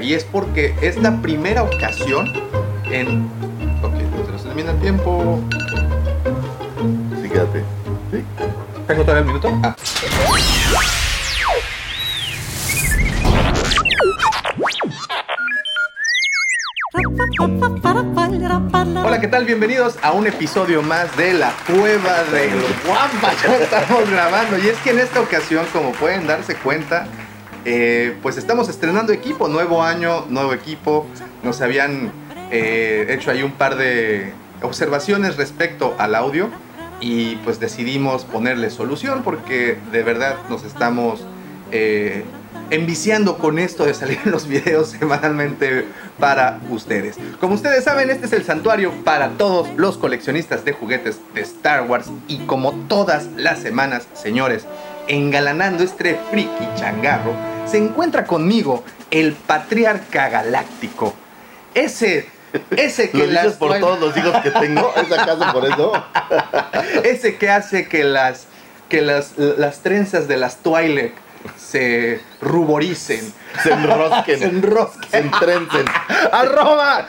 [0.00, 2.24] Y es porque es la primera ocasión
[2.84, 3.28] en...
[3.82, 3.92] Ok,
[4.24, 5.40] se nos termina el tiempo.
[7.20, 7.64] Sí, quédate.
[8.12, 8.24] Sí.
[8.86, 9.52] ¿Tengo todavía el minuto?
[9.64, 9.74] Ah.
[19.04, 19.44] Hola, ¿qué tal?
[19.44, 23.32] Bienvenidos a un episodio más de La Cueva del Guampa.
[23.42, 24.56] Ya estamos grabando.
[24.56, 27.08] Y es que en esta ocasión, como pueden darse cuenta,
[27.64, 29.48] eh, pues estamos estrenando equipo.
[29.48, 31.06] Nuevo año, nuevo equipo.
[31.42, 32.12] Nos habían
[32.50, 36.48] eh, hecho ahí un par de observaciones respecto al audio.
[37.00, 41.24] Y pues decidimos ponerle solución porque de verdad nos estamos
[41.72, 42.24] eh,
[42.70, 45.86] enviciando con esto de salir los videos semanalmente
[46.18, 47.16] para ustedes.
[47.40, 51.88] Como ustedes saben, este es el santuario para todos los coleccionistas de juguetes de Star
[51.88, 54.66] Wars y como todas las semanas, señores,
[55.10, 57.32] engalanando este friki changarro,
[57.66, 61.14] se encuentra conmigo el patriarca galáctico.
[61.74, 62.28] Ese
[62.76, 64.92] ese que ¿Lo dices las por todos los hijos que tengo?
[64.96, 65.92] ¿Es acaso por eso?
[67.04, 68.46] ese que hace que las
[68.88, 71.14] que las, las trenzas de las Twilight
[71.56, 74.38] se ruboricen, Se enrosquen.
[74.40, 75.10] se enrosquen.
[75.10, 75.84] Se entrencen.
[76.32, 77.06] ¡Arroba!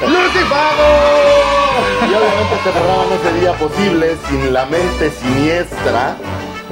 [0.00, 0.88] ¡Lucifago!
[2.02, 6.16] Y obviamente este programa no sería posible sin la mente siniestra.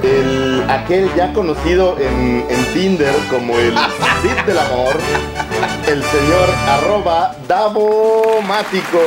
[0.03, 3.73] El, aquel ya conocido en, en Tinder como el
[4.21, 4.95] Cid del Amor,
[5.87, 8.99] el señor arroba Davomático.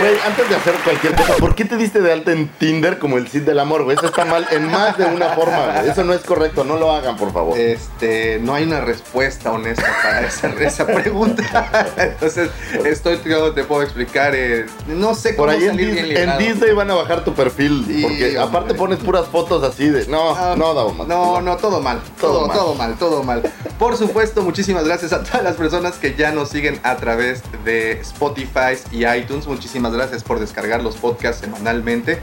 [0.00, 3.18] Güey, antes de hacer cualquier cosa, ¿por qué te diste de alta en Tinder como
[3.18, 3.96] el Cid del Amor, güey?
[3.96, 5.90] Eso está mal en más de una forma, güey.
[5.90, 7.58] Eso no es correcto, no lo hagan, por favor.
[7.58, 11.92] Este, no hay una respuesta honesta para esa, esa pregunta.
[11.96, 12.50] Entonces,
[12.84, 14.34] estoy, yo te puedo explicar.
[14.36, 16.38] eh, no sé cómo Por ahí en, salir bien en librado.
[16.38, 18.38] Disney van a bajar tu perfil, Sí, porque hombre.
[18.38, 20.06] aparte pones puras fotos así de...
[20.06, 20.92] No, Ah, no.
[21.06, 22.00] No, no, todo mal.
[22.20, 22.90] Todo, Todo todo, mal.
[22.90, 22.98] mal.
[22.98, 23.42] todo mal,
[23.78, 27.92] Por supuesto, muchísimas gracias a todas las personas que ya nos siguen a través de
[28.00, 29.46] Spotify y iTunes.
[29.46, 32.18] Muchísimas gracias por descargar los podcasts semanalmente.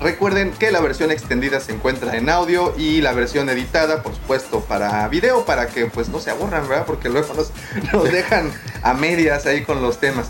[0.00, 4.60] Recuerden que la versión extendida se encuentra en audio y la versión editada, por supuesto,
[4.60, 6.84] para video, para que pues no se aburran, ¿verdad?
[6.84, 7.52] Porque luego nos,
[7.92, 8.50] nos dejan
[8.82, 10.26] a medias ahí con los temas.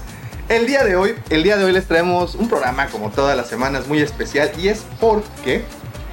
[0.50, 3.48] El día de hoy, el día de hoy les traemos un programa como todas las
[3.48, 5.64] semanas muy especial y es porque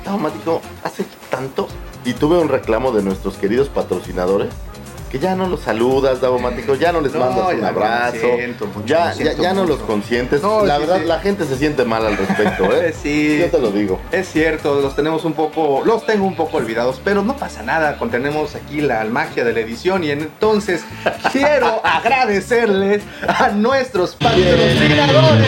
[0.04, 1.68] Davomático, hace tanto
[2.04, 4.50] y tuve un reclamo de nuestros queridos patrocinadores
[5.12, 8.86] que ya no los saludas, Davomático, ya no les No, mandas un abrazo, siento mucho,
[8.86, 9.74] ya, siento ya, ya no mucho.
[9.76, 10.42] los consientes.
[10.42, 11.06] No, la sí, verdad, sí.
[11.06, 12.94] la gente se siente mal al respecto, ¿eh?
[13.02, 13.40] Sí.
[13.40, 14.00] Yo te lo digo.
[14.12, 17.98] Es cierto, los tenemos un poco, los tengo un poco olvidados, pero no pasa nada,
[17.98, 20.84] contenemos aquí la magia de la edición y entonces
[21.32, 25.48] quiero agradecerles a nuestros patrocinadores.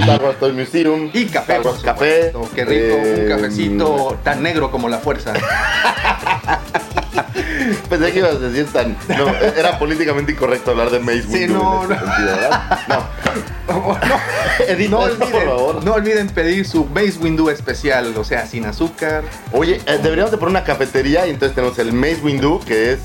[0.00, 1.10] Star Wars Toy Museum.
[1.12, 2.32] Y café, por Café.
[2.54, 5.32] Qué rico, eh, un cafecito tan negro como la fuerza.
[7.88, 8.96] Pensé que ibas a decir tan.
[9.08, 11.94] No, era políticamente incorrecto hablar de Mace Sí, Windu no, en no.
[11.98, 12.78] sentido, ¿verdad?
[12.88, 13.06] No.
[14.68, 15.84] Edita No esto, por olviden, favor.
[15.84, 19.24] no olviden pedir su Base Window especial, o sea, sin azúcar.
[19.52, 23.00] Oye, eh, deberíamos de poner una cafetería y entonces tenemos el Mace Windu, que es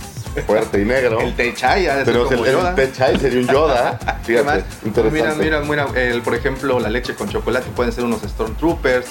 [0.48, 1.20] fuerte y negro.
[1.20, 2.76] El techaya, Tenemos el, el Yoda.
[2.76, 4.00] Tech Chai, sería un Yoda.
[4.26, 5.44] ¿Qué Fíjate, interesante.
[5.44, 9.08] Mira, mira, mira, el, por ejemplo, la leche con chocolate pueden ser unos Stormtroopers.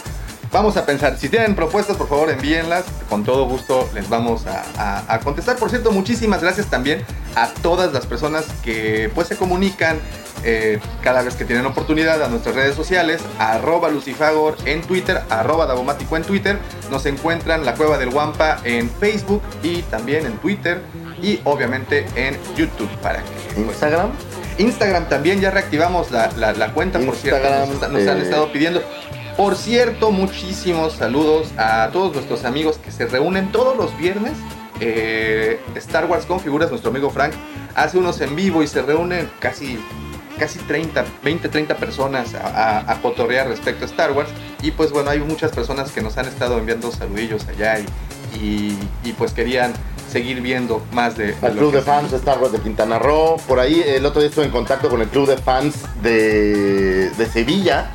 [0.53, 2.84] Vamos a pensar, si tienen propuestas, por favor envíenlas.
[3.09, 5.56] Con todo gusto les vamos a, a- a contestar.
[5.56, 7.05] Por cierto, muchísimas gracias también
[7.37, 9.99] a todas las personas que pues se comunican
[10.43, 15.66] eh, cada vez que tienen oportunidad a nuestras redes sociales, arroba lucifagor en Twitter, arroba
[15.66, 16.59] davomático en Twitter.
[16.91, 20.81] Nos encuentran la cueva del Guampa en Facebook y también en Twitter
[21.22, 24.10] y obviamente en YouTube para que pues, Instagram.
[24.59, 27.39] Instagram también ya reactivamos la, la- la cuenta, por cierto,
[27.93, 28.83] nos han eh, estado pidiendo.
[29.37, 34.33] Por cierto, muchísimos saludos a todos nuestros amigos que se reúnen todos los viernes.
[34.81, 37.33] Eh, Star Wars con figuras, nuestro amigo Frank
[37.75, 39.79] hace unos en vivo y se reúnen casi,
[40.39, 44.29] casi 30, 20, 30 personas a, a- a cotorrear respecto a Star Wars.
[44.63, 47.87] Y pues bueno, hay muchas personas que nos han estado enviando saludillos allá y,
[48.39, 49.73] y- y, pues querían
[50.11, 51.35] seguir viendo más de...
[51.43, 53.37] lo Club de Fans de Star Wars de Quintana Roo.
[53.49, 57.27] Por ahí el otro día estuve en contacto con el Club de Fans de, de
[57.27, 57.93] Sevilla.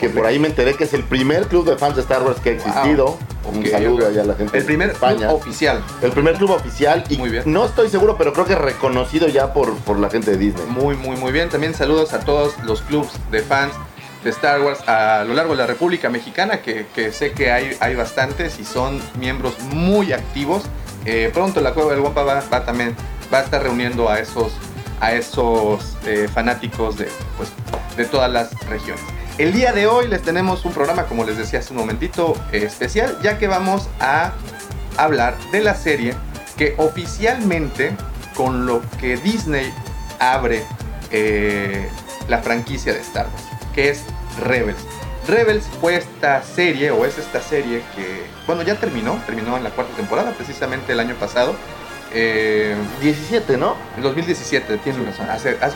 [0.00, 2.40] Que por ahí me enteré que es el primer club de fans de Star Wars
[2.40, 3.18] que ha existido.
[3.44, 5.28] Un Ok, saludo allá a la gente El primer de España.
[5.28, 5.82] club oficial.
[6.00, 7.42] El primer club oficial y Muy bien.
[7.46, 10.64] no estoy seguro, pero creo que reconocido ya por, por la gente de Disney.
[10.68, 11.50] Muy, muy, muy bien.
[11.50, 13.72] También saludos a todos los clubs de fans
[14.24, 17.76] de Star Wars a lo largo de la República Mexicana, que, que sé que hay,
[17.80, 20.62] hay bastantes y son miembros muy activos.
[21.04, 22.94] Eh, pronto la Cueva del Guampa va, va también
[23.32, 24.52] va a estar reuniendo a esos,
[25.00, 27.50] a esos eh, fanáticos de, pues,
[27.96, 29.02] de todas las regiones.
[29.40, 33.16] El día de hoy les tenemos un programa, como les decía hace un momentito, especial,
[33.22, 34.32] ya que vamos a
[34.98, 36.14] hablar de la serie
[36.58, 37.96] que oficialmente
[38.36, 39.72] con lo que Disney
[40.18, 40.62] abre
[41.10, 41.88] eh,
[42.28, 43.44] la franquicia de Star Wars,
[43.74, 44.04] que es
[44.42, 44.84] Rebels.
[45.26, 49.70] Rebels fue esta serie, o es esta serie que, bueno, ya terminó, terminó en la
[49.70, 51.54] cuarta temporada, precisamente el año pasado.
[52.12, 53.76] Eh, 17, ¿no?
[53.96, 55.26] En 2017, tienen razón.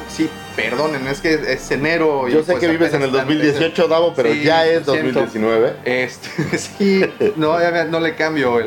[0.08, 2.28] sí, perdonen, es que es enero.
[2.28, 5.76] Yo sé pues que vives en el 2018, Davo, pero ya es 2019.
[5.84, 7.04] Este, sí,
[7.36, 8.60] no, no le cambio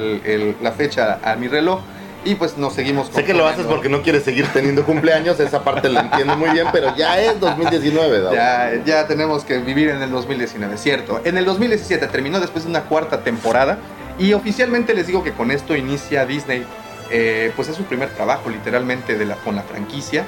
[0.61, 1.81] la fecha a mi reloj.
[2.25, 5.63] Y pues nos seguimos Sé que lo haces porque no quieres seguir teniendo cumpleaños, esa
[5.63, 8.35] parte la entiendo muy bien, pero ya es 2019, Davo.
[8.35, 11.21] Ya, ya tenemos que vivir en el 2019, cierto.
[11.23, 13.77] En el 2017 terminó después de una cuarta temporada
[14.19, 16.65] y oficialmente les digo que con esto inicia Disney
[17.11, 20.25] eh, pues es su primer trabajo literalmente con la franquicia.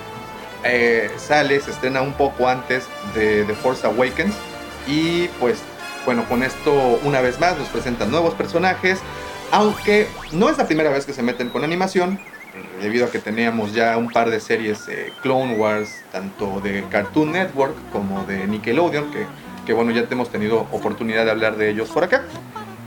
[0.64, 2.86] Eh, sale, se estrena un poco antes
[3.16, 4.36] de The Force Awakens
[4.88, 5.60] y pues
[6.06, 9.00] bueno, con esto una vez más nos presentan nuevos personajes,
[9.52, 12.20] aunque no es la primera vez que se meten con animación,
[12.82, 17.32] debido a que teníamos ya un par de series eh, Clone Wars, tanto de Cartoon
[17.32, 19.26] Network como de Nickelodeon, que,
[19.66, 22.24] que bueno, ya hemos tenido oportunidad de hablar de ellos por acá.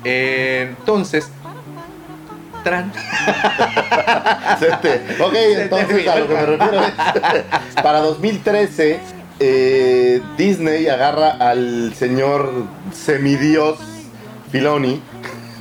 [0.04, 1.30] entonces,
[5.20, 9.00] ok, entonces a lo que me refiero es, para 2013,
[9.40, 12.52] eh, Disney agarra al señor
[12.92, 13.78] semidios
[14.50, 15.00] Filoni,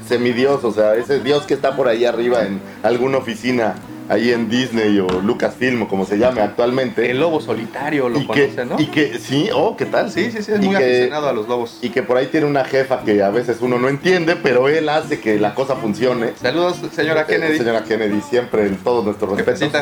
[0.08, 3.76] semidios, o sea, ese dios que está por ahí arriba en alguna oficina
[4.12, 7.10] ahí en Disney o Lucasfilm o como se llame actualmente.
[7.10, 8.78] El lobo solitario lo conoce, ¿no?
[8.78, 10.12] Y que, sí, oh, ¿qué tal?
[10.12, 11.80] Sí, sí, sí, es muy aficionado a los lobos.
[11.82, 14.90] Y que por ahí tiene una jefa que a veces uno no entiende, pero él
[14.90, 16.34] hace que la cosa funcione.
[16.36, 17.58] Saludos, señora eh, Kennedy.
[17.58, 19.72] señora Kennedy, siempre en todos nuestros respetos.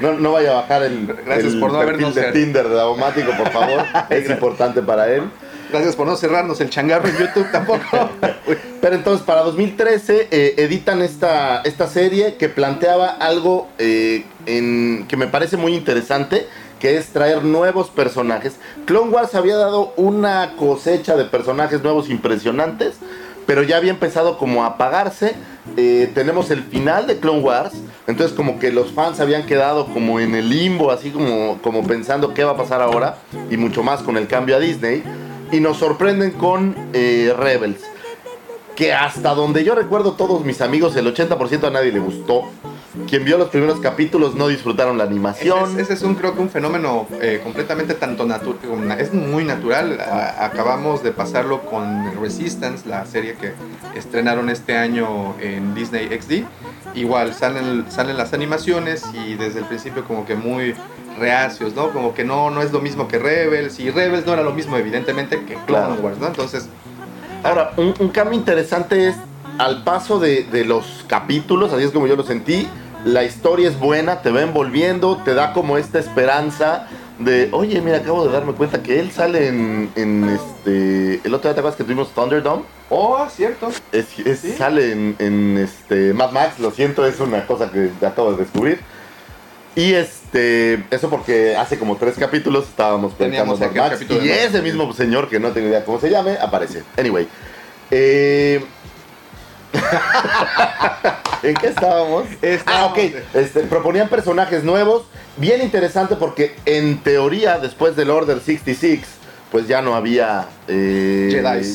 [0.00, 3.50] no, no vaya a bajar el, Gracias por no perfil de Tinder de Daumático, por
[3.50, 3.84] favor.
[4.10, 5.30] es importante para él.
[5.70, 7.80] Gracias por no cerrarnos el changarro en YouTube tampoco.
[8.80, 15.28] Pero entonces para 2013 eh, editan esta, esta serie que planteaba algo eh, que me
[15.28, 16.46] parece muy interesante,
[16.80, 18.56] que es traer nuevos personajes.
[18.86, 22.96] Clone Wars había dado una cosecha de personajes nuevos impresionantes,
[23.46, 25.34] pero ya había empezado como a apagarse.
[25.76, 27.74] Eh, tenemos el final de Clone Wars,
[28.08, 32.34] entonces como que los fans habían quedado como en el limbo, así como, como pensando
[32.34, 33.18] qué va a pasar ahora,
[33.50, 35.04] y mucho más con el cambio a Disney
[35.52, 37.80] y nos sorprenden con eh, Rebels.
[38.76, 42.44] Que hasta donde yo recuerdo todos mis amigos, el 80% a nadie le gustó.
[43.08, 45.78] Quien vio los primeros capítulos no disfrutaron la animación.
[45.78, 50.00] Ese es, un creo que un fenómeno eh, completamente tanto natural, es muy natural.
[50.38, 53.52] acabamos de pasarlo con Resistance, la serie que
[53.96, 56.44] estrenaron este año en Disney XD.
[56.96, 60.74] Igual salen, salen las animaciones y desde el principio como que muy
[61.18, 61.90] reacios, ¿no?
[61.90, 64.76] Como que no, no es lo mismo que Rebels y Rebels no era lo mismo
[64.76, 66.26] evidentemente que Clone Wars, ¿no?
[66.26, 66.68] Entonces...
[67.42, 69.16] Ahora, un, cambio interesante es
[69.56, 72.68] al paso de, los capítulos, así es como yo lo sentí,
[73.04, 76.86] la historia es buena, te va envolviendo, te da como esta esperanza
[77.18, 79.90] de, oye, mira, acabo de darme cuenta que él sale en,
[80.28, 82.62] este, el otro día te acuerdas que tuvimos Thunderdome.
[82.90, 83.70] Oh, cierto.
[83.92, 84.08] Es,
[84.58, 88.80] Sale en, en, este, Mad Max, lo siento, es una cosa que acabo de descubrir.
[89.80, 94.92] Y este, eso porque hace como tres capítulos estábamos pensando Mad Max y ese mismo
[94.92, 96.82] señor que no tengo idea cómo se llame aparece.
[96.98, 97.26] Anyway,
[97.90, 98.62] eh,
[101.42, 102.24] ¿En qué estábamos?
[102.66, 102.98] ah, ok.
[103.32, 105.04] Este, proponían personajes nuevos.
[105.38, 109.00] Bien interesante porque en teoría, después del Order 66,
[109.50, 111.30] pues ya no había eh,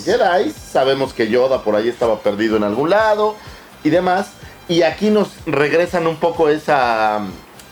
[0.06, 0.52] Jedi.
[0.52, 3.36] Sabemos que Yoda por ahí estaba perdido en algún lado
[3.84, 4.34] y demás.
[4.68, 7.22] Y aquí nos regresan un poco esa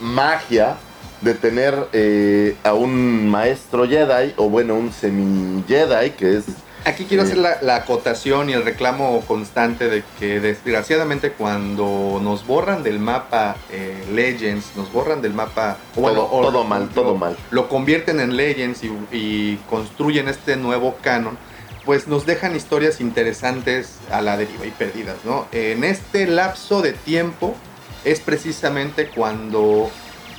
[0.03, 0.77] magia
[1.21, 6.45] de tener eh, a un maestro Jedi, o bueno, un semi-Jedi, que es...
[6.85, 12.45] Aquí quiero hacer eh, la, acotación y el reclamo constante de que desgraciadamente cuando nos
[12.45, 15.77] borran del mapa eh, Legends, nos borran del mapa...
[15.95, 17.37] Bueno, todo, mal, todo mal.
[17.51, 21.37] Lo convierten en Legends y, y construyen este nuevo canon
[21.85, 25.47] pues nos dejan historias interesantes a la deriva y perdidas, ¿no?
[25.51, 27.57] En este lapso de tiempo
[28.03, 29.89] es precisamente cuando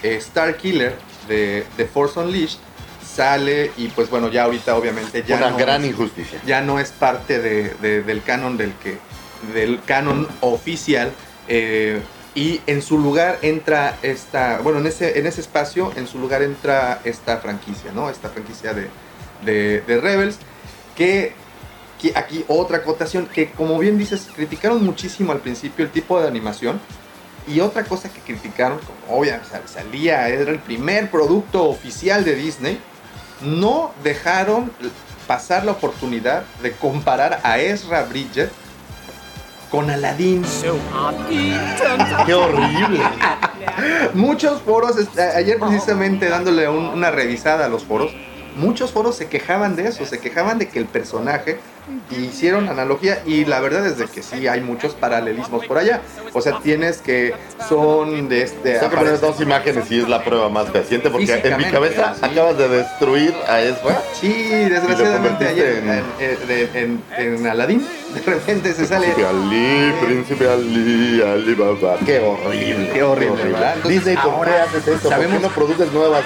[0.02, 0.96] eh, Star Killer
[1.28, 2.58] de, The Force Unleashed
[3.04, 6.40] sale y pues bueno, ya ahorita obviamente ya Una gran injusticia.
[6.46, 8.98] Ya no es parte del canon del que
[9.52, 11.12] del canon oficial
[11.48, 12.00] eh,
[12.34, 16.42] y en su lugar entra esta, bueno, en ese, en ese espacio, en su lugar
[16.42, 18.10] entra esta franquicia, ¿no?
[18.10, 18.88] Esta franquicia de,
[19.44, 20.38] de, Rebels,
[20.96, 21.32] que,
[22.00, 26.26] que, aquí otra acotación, que como bien dices, criticaron muchísimo al principio el tipo de
[26.26, 26.80] animación,
[27.46, 32.78] y otra cosa que criticaron, como obviamente salía, era el primer producto oficial de Disney,
[33.42, 34.72] no dejaron
[35.26, 38.50] pasar la oportunidad de comparar a Ezra Bridget
[39.70, 40.44] con Aladdin.
[42.26, 43.00] Qué horrible.
[44.14, 48.12] Muchos foros, est- a- ayer precisamente dándole un- una revisada a los foros,
[48.56, 51.58] muchos foros se quejaban de eso, se quejaban de que el personaje
[52.10, 56.00] hicieron analogía y la verdad es de que sí hay muchos paralelismos por allá.
[56.32, 57.34] O sea, tienes que
[57.68, 58.74] son de este...
[58.78, 62.14] Tengo que poner dos imágenes y es la prueba más fehaciente porque en mi cabeza
[62.14, 62.20] sí.
[62.24, 64.02] acabas de destruir a Ezra.
[64.18, 64.32] Sí,
[64.68, 66.02] desgraciadamente ayer en- en,
[66.74, 69.08] en, en- en Aladdin de repente se sale...
[69.08, 71.96] Príncipe Ali, Príncipe Ali, Ali Baba.
[72.06, 72.90] Qué horrible.
[72.94, 73.74] Qué horrible, ¿verdad?
[73.76, 75.08] Entonces, Disney, ¿por qué ahora haces esto?
[75.08, 76.22] ¿Por sabemos- qué no produces nuevas?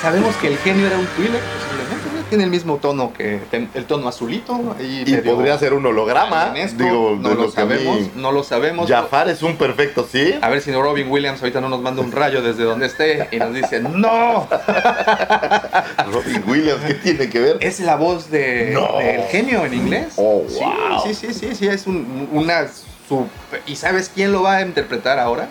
[0.00, 2.20] Sabemos que el genio era un Twi'lek, posiblemente, ¿no?
[2.30, 3.40] tiene el mismo tono que
[3.74, 4.58] el tono azulito.
[4.78, 6.50] Y podría ser un holograma.
[6.50, 8.88] honesto, Digo, no lo mí- sabemos, no lo sabemos.
[8.88, 10.34] Jafar es un perfecto, ¿sí?
[10.40, 13.28] A ver si no Robin Williams ahorita no nos manda un rayo desde donde esté
[13.32, 14.46] y nos dice, ¡No!
[16.12, 17.56] Robin Williams, ¿qué tiene que ver?
[17.60, 18.98] Es la voz de, No.
[18.98, 20.12] del genio en inglés.
[20.16, 21.02] Oh, Sí, wow.
[21.04, 22.68] Sí, sí, sí, sí, es un- una...
[23.08, 25.48] super- ¿Y sabes quién lo va a interpretar ahora?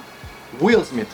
[0.61, 1.07] Will Smith.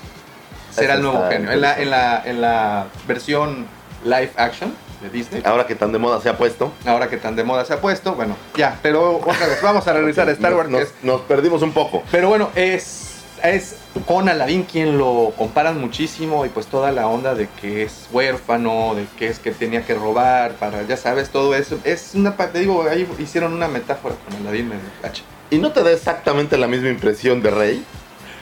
[0.76, 1.52] Será Eso el nuevo genio.
[1.52, 3.66] En la, en, la, en la versión
[4.04, 5.42] live action de Disney.
[5.46, 6.72] Ahora que tan de moda se ha puesto.
[6.86, 9.94] Ahora que tan de moda se ha puesto, bueno, ya, pero otra vez, vamos a
[9.94, 10.70] regresar a Star Wars.
[11.02, 12.04] Nos, perdimos un poco.
[12.12, 17.36] pero bueno, es, es con Aladdin quien lo comparan muchísimo y pues toda la onda
[17.36, 21.56] de que es huérfano, de que es que tenía que robar, para, ya sabes, todo
[21.56, 21.80] eso.
[21.84, 25.24] Es una parte, digo, ahí hicieron una metáfora con Aladdin medio gacha.
[25.50, 27.86] ¿Y no te da exactamente la misma impresión de Rey?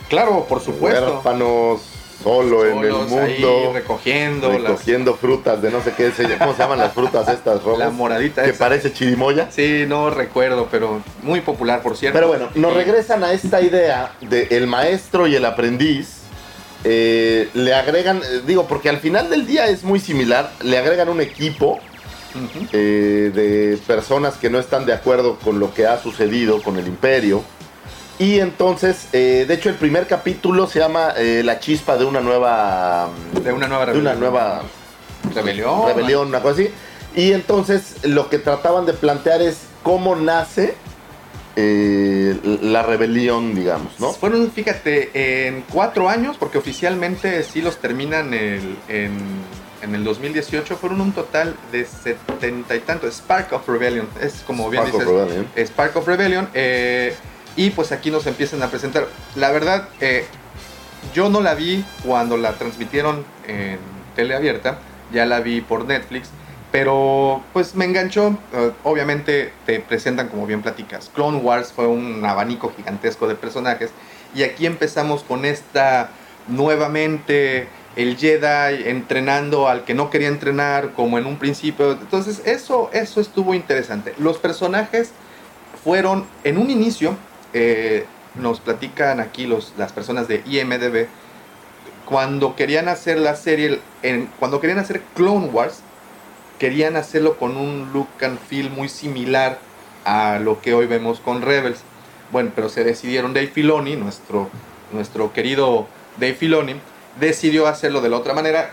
[0.09, 1.15] Claro, por supuesto.
[1.15, 1.92] Huérfanos,
[2.23, 3.71] solo en el ahí mundo.
[3.73, 7.79] recogiendo las- recogiendo frutas de no sé qué, ¿cómo se llaman las frutas estas rojas?
[7.79, 8.59] la moradita que esa.
[8.59, 9.49] parece chirimoya.
[9.51, 12.15] Sí, no recuerdo, pero muy popular, por cierto.
[12.17, 16.21] Pero bueno, nos regresan a esta idea de el maestro y el aprendiz.
[16.85, 21.07] eh, le agregan, eh, digo, porque al final del día es muy similar, le agregan
[21.07, 21.79] un equipo
[22.73, 26.87] eh, de personas que no están de acuerdo con lo que ha sucedido con el
[26.87, 27.43] imperio.
[28.19, 32.21] Y entonces, eh, de hecho, el primer capítulo se llama eh, La chispa de una
[32.21, 33.09] nueva.
[33.43, 34.13] De una nueva de rebelión.
[34.13, 34.61] una nueva
[35.33, 35.87] rebelión.
[35.87, 36.69] rebelión, una cosa así.
[37.15, 40.75] Y entonces lo que trataban de plantear es cómo nace
[41.55, 44.11] eh, la rebelión, digamos, ¿no?
[44.13, 49.11] Fueron, fíjate, en cuatro años, porque oficialmente sí los terminan el- en,
[49.83, 53.15] en el 2018, fueron un total de setenta y tantos.
[53.17, 55.15] Spark of Rebellion, es como bien Spark of dices.
[55.27, 55.47] Rebellion.
[55.67, 56.49] Spark of Rebellion.
[56.55, 57.13] eh,
[57.55, 59.07] y pues aquí nos empiezan a presentar.
[59.35, 60.25] La verdad, eh,
[61.13, 63.79] yo no la vi cuando la transmitieron en
[64.15, 64.79] tele abierta,
[65.11, 66.29] ya la vi por Netflix,
[66.71, 68.37] pero pues me enganchó.
[68.53, 71.11] eh, obviamente te presentan como bien platicas.
[71.13, 73.91] Clone Wars fue un abanico gigantesco de personajes
[74.33, 76.09] y aquí empezamos con esta
[76.47, 81.91] nuevamente el Jedi entrenando al que no quería entrenar como en un principio.
[81.91, 84.15] Entonces eso eso estuvo interesante.
[84.17, 85.11] Los personajes
[85.83, 87.15] fueron en un inicio
[87.53, 88.05] eh,
[88.35, 91.07] nos platican aquí los, las personas de IMDB
[92.05, 95.79] cuando querían hacer la serie en, cuando querían hacer Clone Wars
[96.59, 99.57] querían hacerlo con un look and feel muy similar
[100.05, 101.79] a lo que hoy vemos con Rebels
[102.31, 104.49] bueno pero se decidieron Dave Filoni nuestro
[104.91, 106.75] nuestro querido Dave Filoni
[107.19, 108.71] decidió hacerlo de la otra manera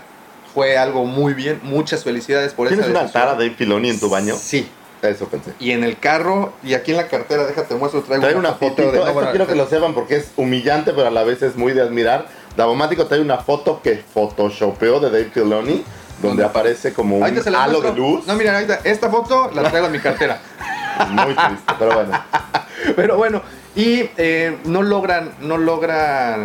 [0.53, 3.23] fue algo muy bien muchas felicidades por ¿Tienes esa una decisión.
[3.23, 4.35] tara de Filoni en tu baño?
[4.35, 4.67] sí
[5.01, 5.53] Eso pensé.
[5.59, 8.83] y en el carro y aquí en la cartera déjate muestro traigo Trae una fotito,
[8.83, 11.41] de- no, esto bueno, quiero que lo sepan porque es humillante, pero a la vez
[11.41, 12.27] es muy de admirar.
[12.55, 15.83] Davomático trae una foto que photoshopeó de Dave Filoni,
[16.21, 17.23] donde aparece como un
[17.55, 18.27] halo de luz.
[18.27, 20.39] No, mira, ahorita esta foto la traigo en mi cartera.
[21.09, 22.11] Muy triste, pero bueno.
[22.95, 23.41] Pero bueno,
[23.75, 26.43] y eh, no logran, no logran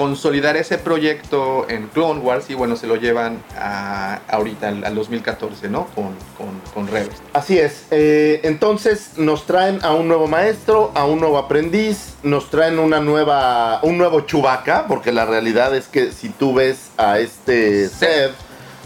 [0.00, 4.94] consolidar ese proyecto en Clone Wars y bueno, se lo llevan a, ahorita al, al
[4.94, 5.88] 2014, ¿no?
[5.94, 7.16] Con, con, con Rebels.
[7.34, 7.84] Así es.
[7.90, 13.00] eh, entonces nos traen a un nuevo maestro, a un nuevo aprendiz, nos traen una
[13.00, 18.30] nueva, un nuevo Chewbacca, porque la realidad es que si tú ves a este Seb,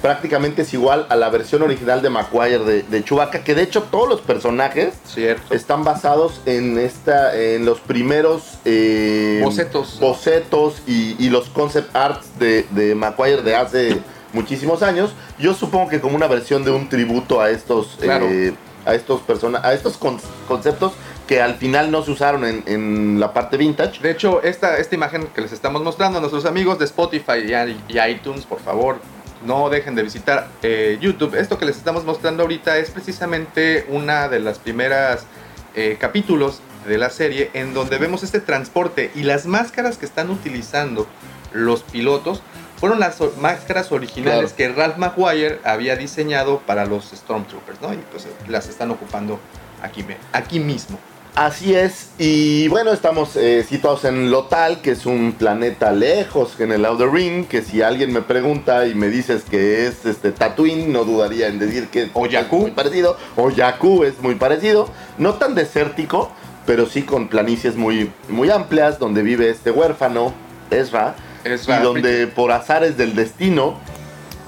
[0.04, 3.84] prácticamente es igual a la versión original de Maguire de, de Chewbacca, que de hecho
[3.84, 5.54] todos los personajes Cierto.
[5.54, 9.98] están basados en esta, en los primeros eh, Bocetos.
[10.00, 13.98] bocetos y, y los concept arts de, de Maguire de hace
[14.34, 15.14] muchísimos años.
[15.38, 18.26] Yo supongo que como una versión de un tributo a estos, Claro.
[18.28, 18.52] eh,
[18.84, 20.92] a estos persona, a estos con- conceptos
[21.26, 24.02] que al final no se usaron en, en la parte vintage.
[24.02, 27.94] De hecho, esta, esta imagen que les estamos mostrando a nuestros amigos de Spotify y,
[27.94, 28.98] y iTunes, por favor,
[29.44, 31.34] no dejen de visitar eh, YouTube.
[31.34, 35.26] Esto que les estamos mostrando ahorita es precisamente una de las primeras
[35.74, 40.30] eh, capítulos de la serie en donde vemos este transporte y las máscaras que están
[40.30, 41.06] utilizando
[41.52, 42.42] los pilotos
[42.76, 47.94] fueron las máscaras originales que Ralph McGuire había diseñado para los Stormtroopers, ¿no?
[47.94, 49.38] Y pues las están ocupando
[49.80, 50.98] aquí, aquí mismo.
[51.34, 56.70] Así es, y bueno, estamos eh, situados en Lotal, que es un planeta lejos en
[56.70, 60.92] el Outer Ring, que si alguien me pregunta y me dices que es este Tatooine,
[60.92, 62.58] no dudaría en decir que O Jakku.
[62.58, 64.88] es muy parecido, o Jakku es muy parecido,
[65.18, 66.30] no tan desértico,
[66.66, 70.32] pero sí con planicies muy, muy amplias, donde vive este huérfano,
[70.70, 73.80] Ezra, Ezra y donde por azares del destino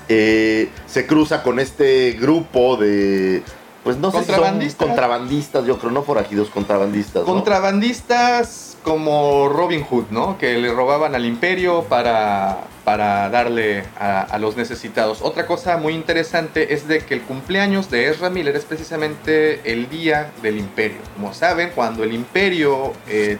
[0.09, 3.43] eh, se cruza con este grupo de...
[3.87, 5.65] Pues no sé si son Contrabandistas.
[5.65, 7.23] yo creo, no forajidos, contrabandistas.
[7.23, 7.33] ¿no?
[7.33, 10.39] Contrabandistas como Robin Hood, ¿no?
[10.39, 15.23] Que le robaban al imperio para, para darle a, a los necesitados.
[15.23, 19.89] Otra cosa muy interesante es de que el cumpleaños de Ezra Miller es precisamente el
[19.89, 20.99] día del imperio.
[21.15, 23.39] Como saben, cuando el imperio eh,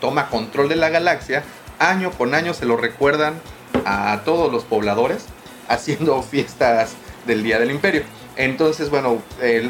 [0.00, 1.42] toma control de la galaxia,
[1.80, 3.34] año con año se lo recuerdan
[3.84, 5.26] a todos los pobladores
[5.68, 6.92] haciendo fiestas
[7.26, 8.04] del día del imperio.
[8.38, 9.20] Entonces, bueno,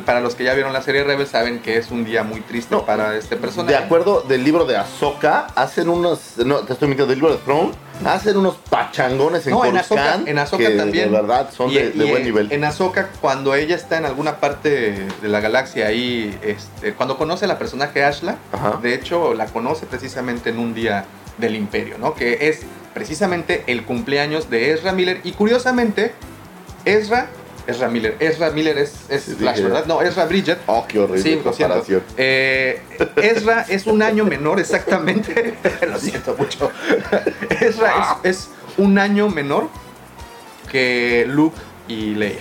[0.05, 2.75] para los que ya vieron la serie Rebel saben que es un día muy triste
[2.75, 3.73] No, para este personaje.
[3.73, 6.37] De acuerdo del libro de Ahsoka, hacen unos.
[6.37, 7.71] No, te estoy mintiendo, del libro de Throne,
[8.05, 11.11] hacen unos pachangones en No, en Ahsoka- Coruscant en Ahsoka que también.
[11.11, 12.53] De verdad son Y- de, de y buen en- nivel.
[12.53, 17.47] En Ahsoka, cuando ella está en alguna parte de la galaxia ahí, este, cuando conoce
[17.47, 18.79] a la personaje Ashla, Ajá.
[18.83, 21.07] de hecho la conoce precisamente en un día
[21.39, 22.13] del Imperio, ¿no?
[22.15, 22.61] Que es
[22.93, 25.21] precisamente el cumpleaños de Ezra Miller.
[25.25, 26.13] Y curiosamente,
[26.85, 27.29] Ezra,
[27.69, 29.85] Ezra Miller, Ezra Miller es, es Sí, Flash, ¿verdad?
[29.85, 30.59] No, Ezra Bridget.
[30.67, 32.03] Oh, qué horrible Sí, comparación.
[32.17, 32.81] Eh,
[33.17, 35.55] Ezra es un año menor exactamente.
[35.87, 36.73] lo siento mucho.
[37.61, 38.49] Ezra es, es
[38.79, 39.69] un año menor
[40.73, 41.59] que Luke
[41.89, 42.41] y Leia.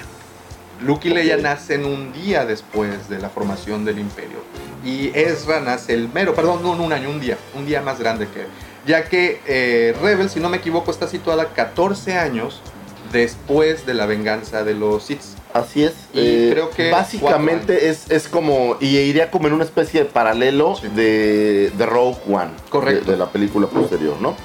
[0.82, 1.42] Luke y Leia Ok.
[1.42, 4.38] nacen un día después de la formación del imperio.
[4.86, 8.00] Y Ezra nace el mero, perdón, no, no un año, un día, un día más
[8.00, 8.48] grande que él.
[8.86, 12.62] Ya que eh, Rebel, si no me equivoco, está situada 14 años
[13.12, 15.22] después de la venganza de los Sith.
[15.54, 15.94] Así es.
[16.14, 18.78] Y creo que Básicamente es, es como.
[18.80, 20.88] Y iría como en una especie de paralelo Sí.
[20.96, 22.52] de, de Rogue One.
[22.70, 23.06] Correcto.
[23.06, 24.36] De, de la película posterior, ¿no?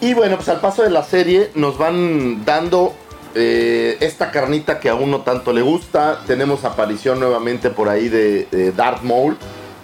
[0.00, 2.94] Y bueno, pues al paso de la serie nos van dando
[3.34, 6.20] eh, esta carnita que a uno tanto le gusta.
[6.26, 9.36] Tenemos aparición nuevamente por ahí de, de Darth Maul,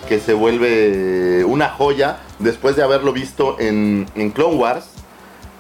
[0.09, 4.87] que se vuelve una joya después de haberlo visto en, en Clone Wars.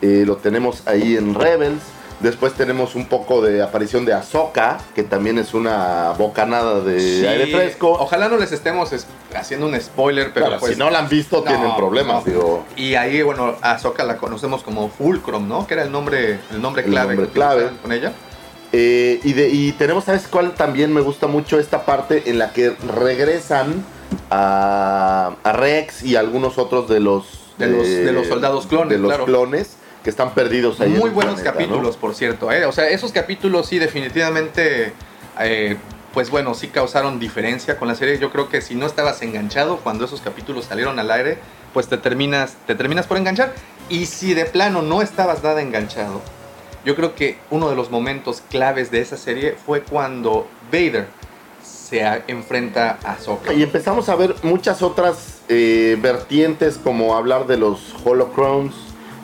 [0.03, 1.83] Eh, lo tenemos ahí en Rebels.
[2.21, 7.27] Después tenemos un poco de aparición de Ahsoka, que también es una bocanada de Sí,
[7.27, 7.93] aire fresco.
[7.93, 10.73] Ojalá no les estemos es- haciendo un spoiler, pero Claro, pues.
[10.75, 12.27] si no la han visto, no, tienen problemas.
[12.27, 12.31] no.
[12.33, 15.67] Digo, Y ahí, bueno, a Ahsoka la conocemos como Fulcrum, ¿no?
[15.67, 17.71] Que era el nombre, el nombre El clave nombre clave.
[17.81, 18.13] con ella.
[18.73, 20.53] Eh, y, de- y tenemos, ¿sabes cuál?
[20.53, 23.83] También me gusta mucho esta parte en la que regresan
[24.31, 27.25] a, a Rex y algunos otros de los...
[27.59, 29.25] De los- de los soldados clones, De los claro.
[29.27, 30.91] clones que están perdidos ahí.
[30.91, 31.59] Muy buenos planeta, ¿no?
[31.59, 32.51] capítulos, por cierto.
[32.53, 32.65] ¿eh?
[32.67, 34.93] O sea, esos capítulos sí, definitivamente.
[35.39, 35.77] eh,
[36.13, 38.19] pues bueno, sí causaron diferencia con la serie.
[38.19, 41.39] Yo creo que si no estabas enganchado cuando esos capítulos salieron al aire,
[41.73, 43.55] pues te terminas, te terminas por enganchar.
[43.89, 46.21] Y si de plano no estabas nada enganchado,
[46.85, 51.07] yo creo que uno de los momentos claves de esa serie fue cuando Vader
[51.63, 53.53] se enfrenta a Ahsoka.
[53.53, 58.75] Y empezamos a ver muchas otras eh, vertientes, como hablar de los Holocrons,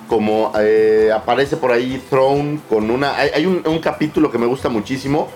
[0.09, 3.16] como eh, aparece por ahí Throne con una...
[3.16, 5.29] Hay, un, un capítulo que me gusta muchísimo,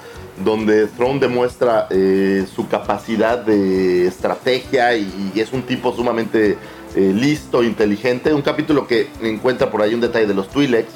[0.45, 6.57] donde Throne demuestra eh, su capacidad de estrategia y, es un tipo sumamente
[6.95, 8.33] eh, listo, inteligente.
[8.33, 10.93] Un capítulo que encuentra por ahí un detalle de los Twi'leks.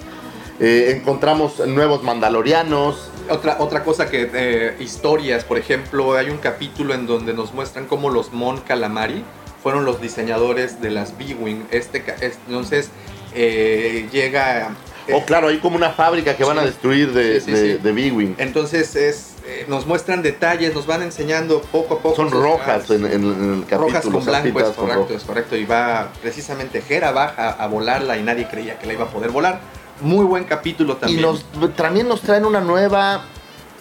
[0.61, 7.35] Encontramos nuevos mandalorianos, Otra, otra cosa que, historias, por ejemplo, hay un capítulo en donde
[7.35, 9.25] nos muestran cómo los Mon Calamari
[9.65, 11.65] fueron los diseñadores de las B-Wing.
[11.71, 12.05] Este,
[12.47, 12.91] entonces,
[13.35, 14.69] eh, llega...
[15.09, 17.77] eh, Oh, claro, hay como una fábrica que van a destruir de, Sí, sí, de,
[17.77, 17.83] sí.
[17.83, 18.35] de B-Wing.
[18.39, 22.17] Entonces, es, eh, nos muestran detalles, nos van enseñando poco a poco.
[22.17, 23.87] Son rojas en, en- en el capítulo.
[23.89, 25.57] Rojas con blanco, es correcto, es correcto.
[25.57, 29.31] Y va precisamente Hera baja a volarla y nadie creía que la iba a poder
[29.31, 29.61] volar.
[30.01, 31.21] Muy buen capítulo Y también.
[31.23, 31.45] nos,
[31.77, 33.27] también nos traen una nueva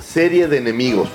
[0.03, 1.07] serie de enemigos.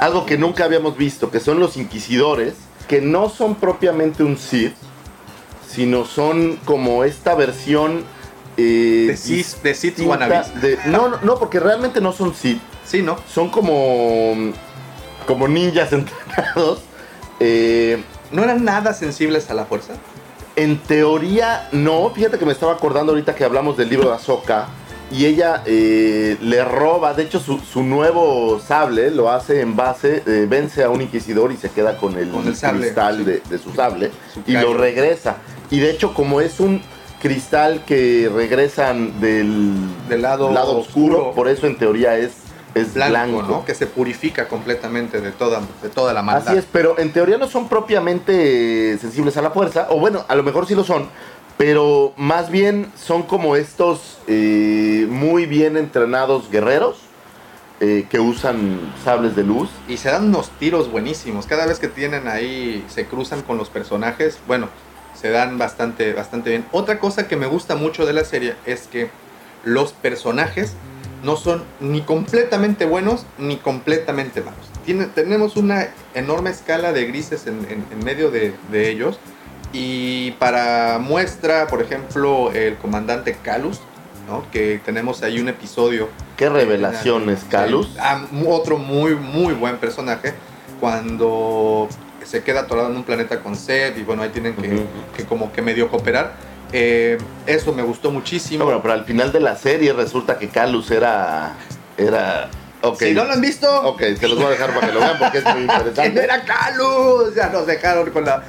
[0.00, 2.54] Algo que nunca habíamos visto, que son los inquisidores,
[2.88, 4.74] que no son propiamente un Sith,
[5.74, 8.04] sino son como esta versión...
[8.56, 12.60] eh, de Sith, de Sith de- no, no, no, porque realmente no son Sith.
[12.84, 13.16] Sí, ¿no?
[13.28, 14.52] Son como,
[15.26, 16.80] como ninjas entrenados.
[17.40, 19.94] Eh, ¿No eran nada sensibles a la fuerza?
[20.56, 22.10] En teoría, no.
[22.10, 24.68] Fíjate que me estaba acordando ahorita que hablamos del libro de Ahsoka.
[25.10, 30.22] Y ella eh, le roba, de hecho, su, su nuevo sable lo hace en base,
[30.26, 33.24] eh, vence a un inquisidor y se queda con el, Con el sable, cristal sí.
[33.24, 35.36] de, de su sable Su y lo regresa.
[35.74, 36.80] Y de hecho, como es un
[37.20, 39.74] cristal que regresan del,
[40.08, 41.32] Del lado oscuro, oscuro.
[41.32, 42.30] por eso en teoría es
[42.76, 43.64] es blanco, ¿no?
[43.64, 46.48] Que se purifica completamente de toda, de toda la maldad.
[46.48, 50.34] Así es, pero en teoría no son propiamente sensibles a la fuerza, o bueno, a
[50.36, 51.08] lo mejor sí lo son,
[51.56, 56.98] pero más bien son como estos eh, muy bien entrenados guerreros
[57.80, 59.70] eh, que usan sables de luz.
[59.88, 61.46] Y se dan unos tiros buenísimos.
[61.46, 64.68] Cada vez que tienen ahí, se cruzan con los personajes, bueno,
[65.14, 66.64] se dan bastante, bastante bien.
[66.72, 69.10] Otra cosa que me gusta mucho de la serie es que
[69.64, 70.74] los personajes
[71.24, 74.70] no son ni completamente buenos ni completamente malos.
[74.84, 79.18] Tiene, tenemos una enorme escala de grises en, medio de, ellos.
[79.72, 83.80] Y para muestra, por ejemplo, el comandante Calus,
[84.28, 84.48] ¿no?
[84.52, 86.08] que tenemos ahí un episodio.
[86.36, 87.96] ¿Qué revelaciones, Calus?
[87.98, 90.34] Ah, otro muy, muy buen personaje.
[90.78, 91.88] Cuando
[92.24, 94.82] se queda atorado en un planeta con sed y bueno, ahí tienen que,
[95.16, 98.64] que como que medio cooperar eh, eso me gustó muchísimo.
[98.64, 101.52] bueno, pero al final de la serie resulta que Calus era.
[101.96, 102.50] Era.
[102.82, 103.10] Okay.
[103.10, 103.82] Si no lo han visto.
[103.82, 106.24] Ok, se los voy a dejar para que lo vean porque es muy interesante.
[106.24, 107.32] era Calus?
[107.36, 108.42] Ya nos dejaron con la.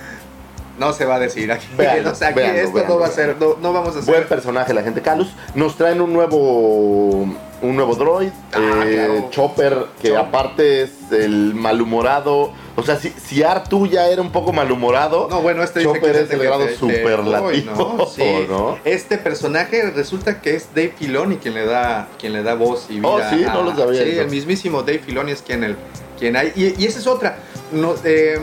[0.78, 1.68] No se va a decir aquí.
[1.78, 4.14] aquí esto no va a ser, no, vamos a hacer.
[4.14, 5.02] Buen personaje la gente.
[5.02, 7.28] Calus nos traen un nuevo
[7.62, 12.52] un nuevo droid, ah, eh, Chopper, que aparte es el malhumorado.
[12.76, 16.32] O sea, si, si Artu ya era un poco malhumorado, no, bueno, este Chopper es
[16.32, 18.08] el grado superlativo.
[18.50, 18.78] ¿no?
[18.84, 22.96] Este personaje resulta que es Dave Filoni quien le da, quien le da voz y
[22.96, 23.08] vida.
[23.08, 24.04] Oh, sí, no lo sabía.
[24.04, 25.78] Sí, el mismísimo Dave Filoni es quien, el,
[26.20, 26.52] quien hay.
[26.56, 27.38] Y, y esa es otra.
[27.72, 28.40] No, eh,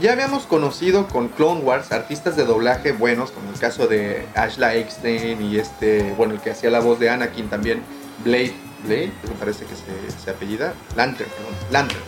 [0.00, 4.74] ya habíamos conocido con Clone Wars artistas de doblaje buenos, como el caso de Ashla
[4.74, 7.82] Eckstein y este, bueno, el que hacía la voz de Anakin también,
[8.24, 8.54] Blade,
[8.84, 12.00] Blade, me parece que se, apellida, Lantern, perdón, Lantern,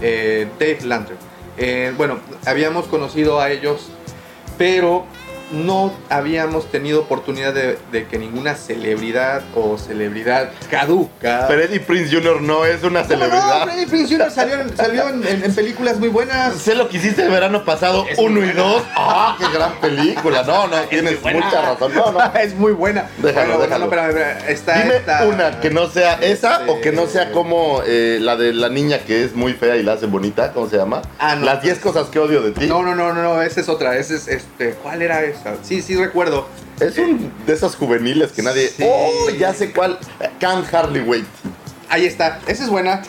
[0.00, 1.18] eh, Dave Lantern.
[1.56, 3.88] Eh, bueno, habíamos conocido a ellos,
[4.56, 5.06] pero
[5.50, 11.46] no habíamos tenido oportunidad de, que ninguna celebridad o celebridad caduca.
[11.46, 12.40] Freddy Prince Jr.
[12.42, 13.60] no es una celebridad.
[13.60, 14.30] No, Freddy Prince Jr.
[14.30, 16.54] salió, en, películas muy buenas.
[16.54, 18.82] Sé lo que hiciste el verano pasado, uno y dos.
[18.94, 20.42] ¡Ah, qué gran película!
[20.42, 21.94] No, no, tienes mucha razón.
[21.94, 22.34] No, no.
[22.40, 23.08] es muy buena.
[23.18, 23.90] Déjalo, déjalo.
[24.46, 28.36] está Dime una que no sea esa o que no sea este, como eh, la
[28.36, 30.52] de la niña que es muy fea y la hace bonita.
[30.52, 31.02] ¿Cómo se llama?
[31.18, 31.46] Ah, no.
[31.46, 32.66] Las 10 cosas que odio de ti.
[32.66, 33.96] No, no, no, no, no, esa es otra.
[33.96, 35.37] Esa es, este, ¿cuál era esa?
[35.62, 36.46] Sí, sí recuerdo.
[36.80, 38.70] Es un de esos juveniles que nadie.
[38.82, 39.30] ¡Oh!
[39.38, 39.98] Ya sé cuál.
[40.38, 41.26] Can't Hardly Wait.
[41.88, 42.40] Ahí está.
[42.46, 43.02] Esa es buena.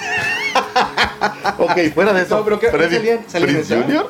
[1.58, 2.38] ok, fuera de eso.
[2.38, 2.70] No, pero ¿qué?
[2.70, 4.10] Freddy Prince Jr.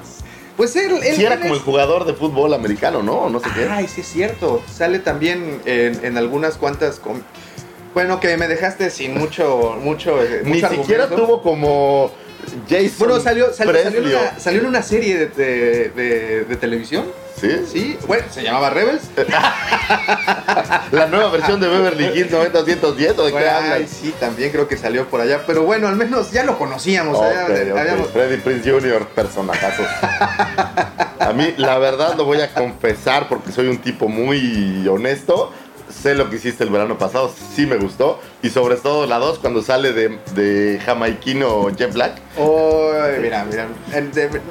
[0.55, 3.29] Pues él, él sí era como el jugador de fútbol americano, ¿no?
[3.29, 3.67] No sé qué.
[3.69, 4.61] Ay, sí es cierto.
[4.69, 6.99] Sale también en, algunas cuantas.
[7.93, 10.21] Bueno, que me dejaste sin mucho, mucho.
[10.21, 12.11] Eh, Ni siquiera tuvo como
[12.69, 12.91] Jason.
[12.99, 17.05] Bueno, salió, salió, salió, en, una, salió en una serie de, de, de televisión.
[17.39, 17.65] ¿Sí?
[17.71, 19.03] Sí, bueno, se llamaba Rebels.
[20.91, 24.77] la nueva versión de Beverly Hills 90210 ¿o de qué Ay, sí, también creo que
[24.77, 27.17] salió por allá, pero bueno, al menos ya lo conocíamos.
[28.11, 29.87] Freddy Prince Jr., personajazos.
[31.19, 35.53] A mí, la verdad, lo voy a confesar porque soy un tipo muy honesto
[35.89, 38.19] sé lo que hiciste el verano pasado, sí me gustó.
[38.41, 42.21] Y sobre todo la 2 cuando sale de, de jamaiquino Jeff Black.
[42.37, 43.67] Oh, mira, mira.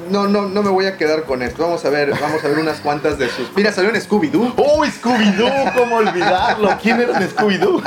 [0.09, 1.63] No, no, no me voy a quedar con esto.
[1.63, 3.55] Vamos a ver, vamos a ver unas cuantas de sus.
[3.55, 4.53] Mira, salió en Scooby-Doo.
[4.57, 5.73] ¡Oh, Scooby-Doo!
[5.75, 6.77] ¿Cómo olvidarlo?
[6.81, 7.81] ¿Quién era en Scooby-Doo?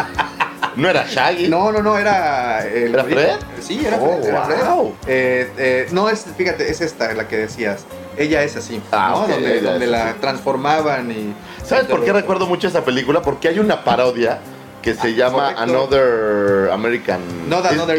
[0.76, 1.48] ¿No era Shaggy?
[1.48, 2.66] No, no, no, era.
[2.66, 3.36] El, ¿Era Fred?
[3.60, 7.84] Sí, era, oh, Fred, eh, eh, no, es, fíjate, es esta la que decías.
[8.16, 9.34] Ella es así, ah, ¿no?
[9.34, 11.34] donde, la transformaban y.
[11.72, 13.22] ¿Sabes por qué recuerdo mucho esa película?
[13.22, 14.40] Porque hay una parodia
[14.82, 17.20] que se ah, llama Another American.
[17.48, 17.98] No, another,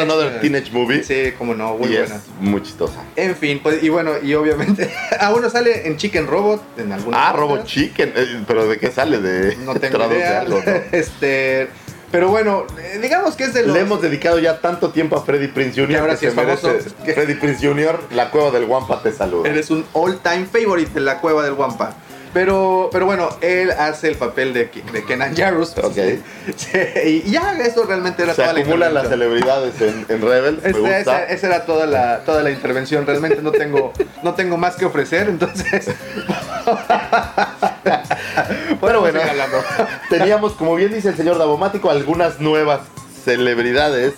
[0.00, 1.04] another Teenage Movie.
[1.04, 2.16] Sí, como no, muy buena.
[2.16, 3.04] Es muy chistosa.
[3.14, 4.92] En fin, pues, y bueno, y obviamente.
[5.20, 7.28] a uno sale en Chicken Robot, en alguna.
[7.28, 8.12] Ah, Robot Chicken.
[8.16, 9.20] Eh, ¿Pero de qué sale?
[9.20, 9.56] De.
[9.56, 10.44] No tengo idea.
[10.92, 11.68] este.
[12.10, 13.72] Pero bueno, eh, digamos que es de los...
[13.72, 15.96] Le hemos dedicado ya tanto tiempo a Freddy Prince Jr.
[15.98, 16.70] ahora sí es famoso.
[17.02, 19.48] Freddy Prince Jr., la cueva del Wampa te saluda.
[19.48, 21.96] Eres un all-time favorite de la cueva del Wampa.
[22.32, 25.76] Pero, pero bueno, él hace el papel de, de Kenan Jarrus.
[25.78, 25.98] Ok.
[27.04, 30.64] y ya, eso realmente era Se toda acumulan las celebridades en, en Rebels.
[30.64, 33.06] Este, esa, esa, era toda la, toda la intervención.
[33.06, 33.92] Realmente no tengo,
[34.22, 35.90] no tengo más que ofrecer, entonces.
[38.80, 39.20] bueno, bueno,
[40.08, 42.80] teníamos, como bien dice el señor Davomático, algunas nuevas
[43.24, 44.14] celebridades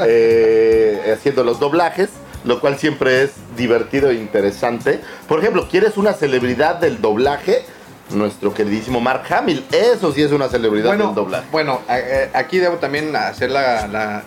[0.00, 2.10] eh, haciendo los doblajes
[2.44, 5.00] lo cual siempre es divertido e interesante.
[5.28, 7.64] Por ejemplo, ¿quieres una celebridad del doblaje?
[8.10, 11.46] Nuestro queridísimo Mark Hamill, eso sí es una celebridad del doblaje.
[11.50, 14.22] Bueno, eh, aquí debo también hacer la,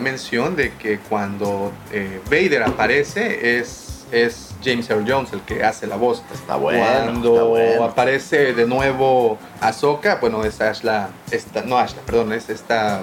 [0.00, 5.86] mención de que cuando eh, Vader aparece es, es James Earl Jones el que hace
[5.86, 6.22] la voz.
[6.34, 6.84] Está bueno.
[6.84, 13.00] Cuando aparece de nuevo Ahsoka, bueno, es Ashla, esta, no Ashla, perdón, es esta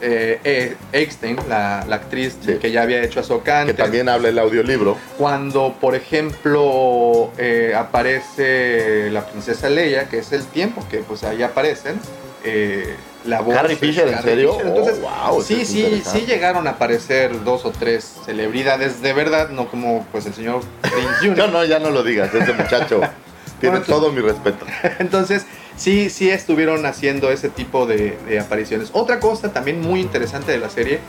[0.00, 2.54] eh, eh, Eckstein, la, la actriz Sí.
[2.60, 4.96] que ya había hecho a Soka Que también habla el audiolibro.
[5.18, 11.42] cuando, por ejemplo, eh, aparece la princesa Leia, que es el tiempo que pues ahí
[11.42, 12.00] aparecen,
[12.44, 12.94] eh,
[13.26, 14.52] la voz Carrie es Fisher, ¿en serio?
[14.54, 14.66] Fisher.
[14.68, 19.50] Entonces, Oh, wow, sí, sí, sí llegaron a aparecer dos o tres celebridades de verdad,
[19.50, 21.52] no como pues el señor Prince No, Jr.
[21.52, 23.00] no, ya no lo digas, ese muchacho
[23.60, 24.64] tiene Bueno, todo mi respeto.
[24.98, 25.44] Entonces,
[25.80, 28.90] sí, sí estuvieron haciendo ese tipo de, de apariciones.
[28.92, 31.00] Otra cosa también muy interesante de la serie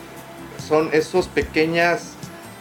[0.67, 2.13] son esos pequeñas,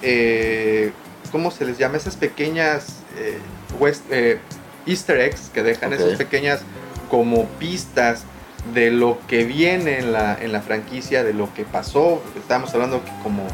[0.02, 0.90] eh,
[1.30, 1.96] ¿cómo se les llama?
[1.96, 3.38] Esas pequeñas eh,
[3.78, 4.38] west- eh,
[4.86, 6.60] easter eggs que dejan, esas pequeñas
[7.10, 8.24] como pistas
[8.74, 12.22] de lo que viene en la, en la franquicia, de lo que pasó.
[12.36, 13.46] Estamos hablando que como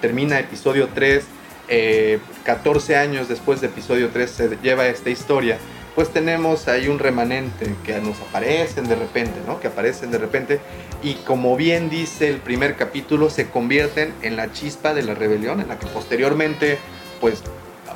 [0.00, 1.24] termina episodio 3,
[1.68, 5.58] eh, 14 años después de episodio 3 se lleva esta historia
[5.98, 9.58] pues tenemos ahí un remanente que nos aparecen de repente, ¿no?
[9.58, 10.60] Que aparecen de repente
[11.02, 15.60] y como bien dice el primer capítulo, se convierten en la chispa de la rebelión,
[15.60, 16.78] en la que posteriormente,
[17.20, 17.42] pues,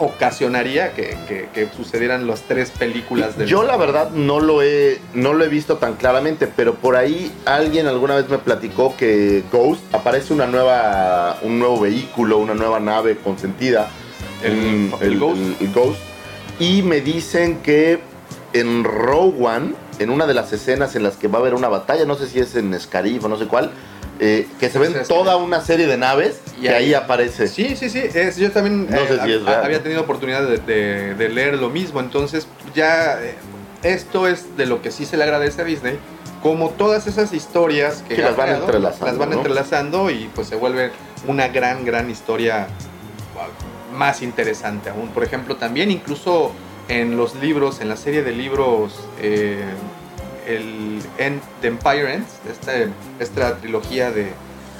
[0.00, 3.46] ocasionaría que, que- que sucedieran las tres películas del...
[3.46, 7.30] Yo la verdad no lo he no lo he visto tan claramente, pero por ahí
[7.44, 12.80] alguien alguna vez me platicó que Ghost aparece una nueva un nuevo vehículo, una nueva
[12.80, 13.90] nave consentida,
[14.42, 15.40] El- un- el Ghost.
[15.60, 16.00] el Ghost,
[16.62, 17.98] y me dicen que
[18.52, 21.66] en Rogue One, en una de las escenas en las que va a haber una
[21.68, 23.72] batalla, no sé si es en Scarif o no sé cuál,
[24.20, 27.48] eh, que se ven toda una serie de naves Y que ahí- ahí aparece.
[27.48, 28.02] Sí, sí, sí.
[28.14, 31.58] es- yo también No sé si eh, es había tenido oportunidad de, de- de leer
[31.58, 31.98] lo mismo.
[31.98, 33.34] Entonces, ya eh,
[33.82, 35.98] esto es de lo que sí se le agradece a Disney.
[36.42, 39.36] Como todas esas historias que Sí, las van creado, entrelazando, las van ¿no?
[39.36, 40.92] entrelazando y pues se vuelve
[41.26, 42.68] una gran, gran historia
[43.92, 45.08] más interesante aún.
[45.08, 46.52] Por ejemplo, también incluso
[46.88, 49.60] en los libros, en la serie de libros, eh,
[50.46, 52.72] el End, The Empire Ends, esta,
[53.20, 54.32] esta trilogía de,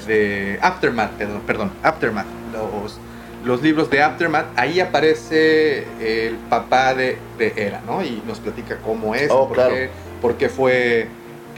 [0.07, 2.99] de Aftermath, perdón, perdón, Aftermath, los,
[3.45, 8.03] los libros de Aftermath, ahí aparece el papá de, de Hera, ¿no?
[8.03, 9.75] Y nos platica cómo es, Oh, por, claro.
[9.75, 11.07] qué, por qué fue,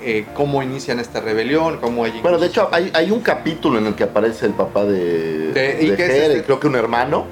[0.04, 2.20] eh, cómo inician esta rebelión, cómo ella...
[2.22, 5.78] Bueno, de hecho hay, hay un capítulo en el que aparece el papá de, De-
[5.82, 6.42] ¿y es este?
[6.44, 7.26] creo que un hermano.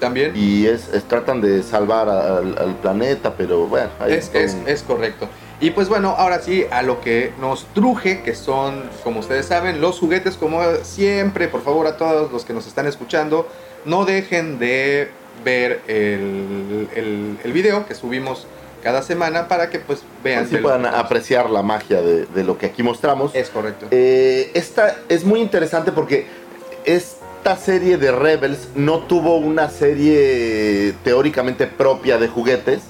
[0.00, 0.32] También.
[0.34, 4.68] Y es, es- tratan de salvar al, al planeta, pero bueno, hay Es, es- un-
[4.68, 5.28] es correcto.
[5.60, 9.80] Y pues bueno, ahora sí, a lo que nos truje, que son, como ustedes saben,
[9.80, 13.48] los juguetes, como siempre, por favor a todos los que nos están escuchando,
[13.84, 15.08] no dejen de
[15.44, 18.46] ver el, el, el video que subimos
[18.82, 20.44] cada semana para que pues vean.
[20.44, 23.34] así puedan apreciar la magia de, de lo que aquí mostramos.
[23.34, 23.86] Es correcto.
[23.90, 26.26] Eh, esta es muy interesante porque
[26.84, 32.82] esta serie de Rebels no tuvo una serie teóricamente propia de juguetes,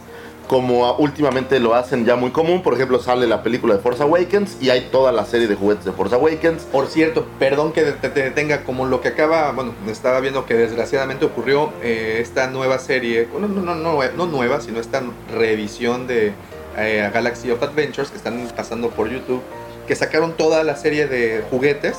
[0.48, 2.62] como últimamente lo hacen ya muy común.
[2.62, 5.84] Por ejemplo, sale la película de Force Awakens y hay toda la serie de juguetes
[5.84, 6.64] de Force Awakens.
[6.64, 10.54] Por cierto, perdón que te, te detenga, como lo que acaba, bueno, estaba viendo que
[10.54, 16.06] desgraciadamente ocurrió eh, esta nueva serie, no, no, no, no, no nueva, sino esta revisión
[16.06, 16.32] de
[16.76, 19.42] eh, Galaxy of Adventures que están pasando por YouTube,
[19.86, 21.98] que sacaron toda la serie de juguetes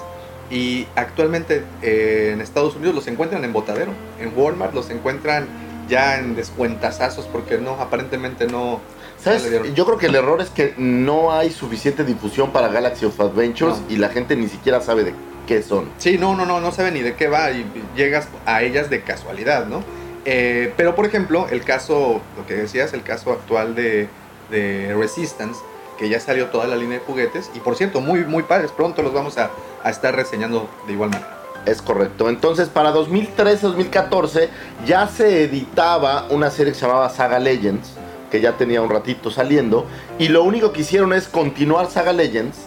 [0.49, 5.47] y actualmente eh, en Estados Unidos los encuentran en botadero, en Walmart los encuentran
[5.89, 8.79] ya en descuentazazos porque no, aparentemente no...
[9.21, 9.51] ¿Sabes?
[9.51, 9.65] no.
[9.65, 13.79] Yo creo que el error es que no hay suficiente difusión para Galaxy of Adventures
[13.79, 13.85] No.
[13.89, 15.13] y la gente ni siquiera sabe de
[15.45, 15.89] qué son.
[15.97, 17.65] Sí, no, no, no, no sabe ni de qué va y
[17.97, 19.83] llegas a ellas de casualidad, ¿no?
[20.23, 24.07] Eh, pero por ejemplo, el caso, lo que decías, el caso actual de,
[24.51, 25.59] de Resistance,
[25.97, 29.01] que ya salió toda la línea de juguetes, y por cierto, muy, muy padres, pronto
[29.01, 29.49] los vamos a,
[29.83, 31.38] a estar reseñando de igual manera.
[31.65, 32.29] Es correcto.
[32.29, 34.49] Entonces, para 2013-2014
[34.85, 37.91] ya se editaba una serie que se llamaba Saga Legends,
[38.31, 39.85] que ya tenía un ratito saliendo,
[40.17, 42.57] y lo único que hicieron es continuar Saga Legends,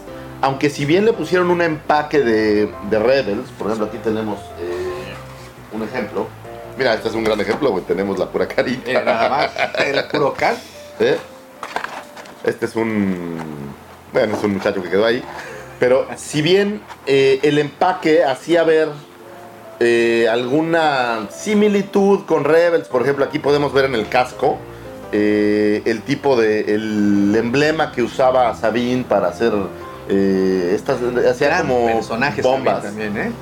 [0.40, 5.14] aunque si bien le pusieron un empaque de, de Rebels, por ejemplo, aquí tenemos eh,
[5.72, 6.26] un ejemplo.
[6.76, 8.90] Mira, este es un gran ejemplo, güey, tenemos la pura carita.
[8.90, 10.56] Eh, nada más, el puro cal.
[11.00, 11.16] ¿Eh?
[12.44, 13.38] Este es un.
[14.12, 15.22] Bueno, es un muchacho que quedó ahí.
[15.82, 18.90] Pero si bien eh, el empaque hacía ver
[19.80, 24.58] eh, alguna similitud con Rebels, por ejemplo, aquí podemos ver en el casco
[25.10, 26.72] eh, el tipo de.
[26.72, 29.52] el emblema que usaba Sabine para hacer
[30.08, 31.00] estas.
[31.28, 32.84] hacía como personajes bombas.
[32.84, 33.32] también, ¿eh?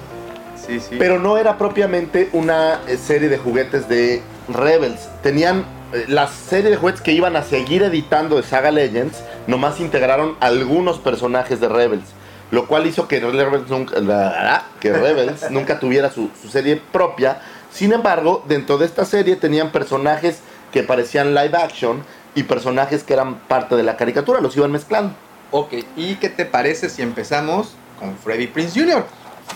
[0.57, 0.96] Sí, sí.
[0.98, 5.11] Pero no era propiamente una serie de juguetes de Rebels.
[5.22, 5.66] Tenían
[6.09, 10.98] la serie de juguetes que iban a seguir editando de Saga Legends, nomás integraron algunos
[11.00, 12.14] personajes de Rebels.
[12.50, 17.40] Lo cual hizo que Rebels nunca, la- que Rebels nunca tuviera su, su serie propia.
[17.72, 20.40] Sin embargo, dentro de esta serie tenían personajes
[20.72, 22.02] que parecían live action
[22.34, 25.14] y personajes que eran parte de la caricatura, los iban mezclando.
[25.52, 29.04] Ok, ¿y qué te parece si empezamos con Freddy Prince Jr.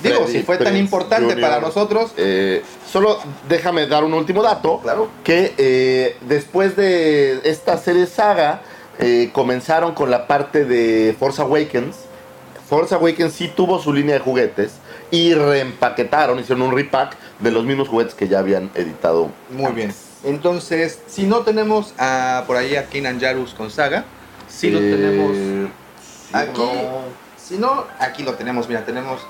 [0.03, 1.41] Digo, si fue tan importante Jr..
[1.41, 4.81] para nosotros, Eh, solo déjame dar un último dato.
[4.83, 5.09] claro.
[5.23, 8.61] que eh, después de esta serie saga
[8.99, 11.97] eh, comenzaron con la parte de Force Awakens.
[12.69, 14.73] Force Awakens sí tuvo su línea de juguetes
[15.11, 19.31] y reempaquetaron, hicieron un repack de los mismos juguetes que ya habían editado.
[19.51, 19.95] Muy bien.
[20.25, 24.05] Entonces, si no tenemos a, por ahí a Keenan Jarus con Saga,
[24.49, 27.03] si no Eh, tenemos sí, aquí, no.
[27.37, 29.21] si no, aquí lo tenemos, mira, tenemos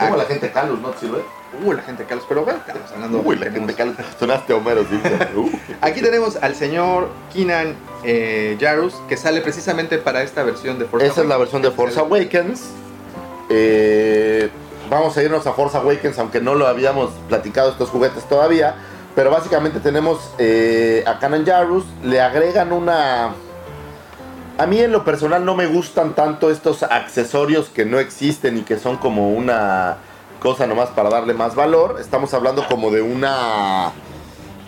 [0.00, 1.22] Como a- la gente Carlos, ¿no sirve?
[1.64, 3.96] Uy, la gente Carlos, pero bueno, estamos hablando Uy, la tenemos- gente Carlos.
[4.18, 5.18] Sonaste Homero Simpson.
[5.36, 5.50] Uh.
[5.80, 11.06] Aquí tenemos al señor Keenan eh, Jarus, que sale precisamente para esta versión de Force
[11.06, 12.62] Esa es la versión de Force Awakens.
[13.48, 14.48] Eh,
[14.88, 18.74] vamos a irnos a Force Awakens, aunque no lo habíamos platicado estos juguetes todavía.
[19.14, 21.84] Pero básicamente tenemos eh, a Kanan Jarrus.
[22.04, 23.30] Le agregan una.
[24.60, 28.60] A mí en lo personal no me gustan tanto estos accesorios que no existen y
[28.62, 29.96] que son como una
[30.38, 31.96] cosa nomás para darle más valor.
[31.98, 33.92] Estamos hablando como de una.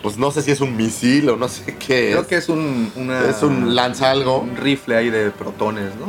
[0.01, 2.27] Pues no sé si es un misil o no sé qué Creo es.
[2.27, 4.39] que es un, una- Es un lanza algo.
[4.39, 6.07] un rifle ahí de protones, ¿no?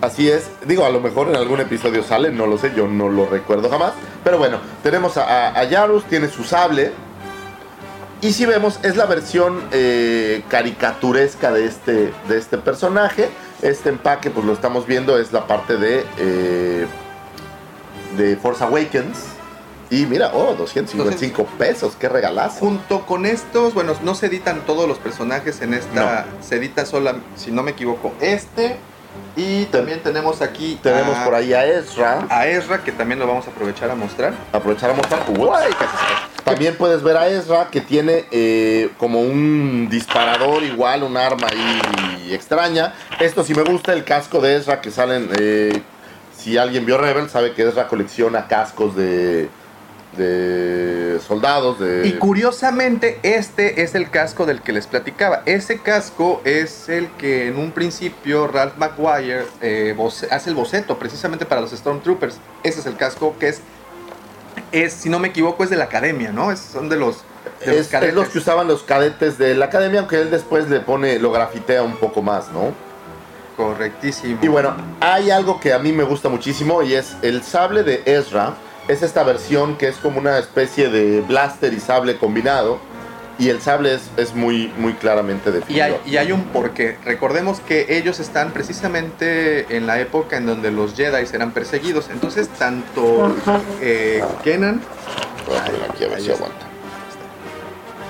[0.00, 3.08] Así es, digo, a lo mejor en algún episodio sale, no lo sé, yo no
[3.10, 3.92] lo recuerdo jamás.
[4.24, 6.90] Pero bueno, tenemos a, a, a Yarus, tiene su sable.
[8.22, 13.28] Y si vemos, es la versión eh, caricaturesca de este, de este personaje.
[13.62, 16.86] Este empaque, pues lo estamos viendo, es la parte de, eh,
[18.16, 19.18] de Force Awakens.
[19.90, 22.58] Y mira, oh, 255 pesos, qué regalazo.
[22.58, 27.16] Junto con estos, bueno, no se editan todos los personajes en esta, se edita sola,
[27.36, 28.78] si no me equivoco, este.
[29.36, 32.26] Y también tenemos aquí Tenemos a, por ahí a Ezra.
[32.30, 34.32] a Ezra, que también lo vamos a aprovechar a mostrar.
[34.52, 35.22] aprovechar a mostrar.
[35.28, 35.74] Uy,
[36.44, 42.32] También puedes ver a Ezra que tiene eh, como un disparador igual, un arma ahí
[42.32, 42.94] extraña.
[43.20, 45.28] Esto sí me gusta, el casco de Ezra que salen...
[45.38, 45.82] eh,
[46.36, 49.48] si alguien vio Rebel sabe que Ezra colecciona cascos de,
[50.16, 52.06] de soldados, de...
[52.06, 55.42] Y curiosamente, este es el casco del que les platicaba.
[55.46, 59.96] Ese casco es el que en un principio Ralph McGuire eh,
[60.30, 62.38] hace el boceto precisamente para los Stormtroopers.
[62.62, 63.60] Ese es el casco que es,
[64.72, 66.52] es si no me equivoco, es de la academia, ¿no?
[66.52, 67.24] Es, son de los,
[67.64, 70.68] de los es, es los que usaban los cadetes de la academia, aunque él después
[70.68, 72.72] le pone, lo grafitea un poco más, ¿no?
[73.56, 74.38] Correctísimo.
[74.42, 78.02] Y bueno, hay algo que a mí me gusta muchísimo y es el sable de
[78.04, 78.54] Ezra.
[78.88, 82.78] Es esta versión que es como una especie de blaster y sable combinado.
[83.38, 85.84] Y el sable es, es muy, muy claramente Y definido.
[85.84, 86.96] hay, y hay un porqué.
[87.04, 92.08] Recordemos que ellos están precisamente en la época en donde los Jedi eran perseguidos.
[92.10, 93.36] Entonces, tanto
[93.82, 94.80] eh, Kenan.
[95.46, 96.66] Voy a poner aquí a ver si aguanta.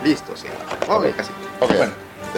[0.04, 0.46] Listo, sí.
[0.88, 1.06] Oh, Ok.
[1.16, 1.30] casi.
[1.60, 1.74] Ok.
[1.76, 1.92] Bueno,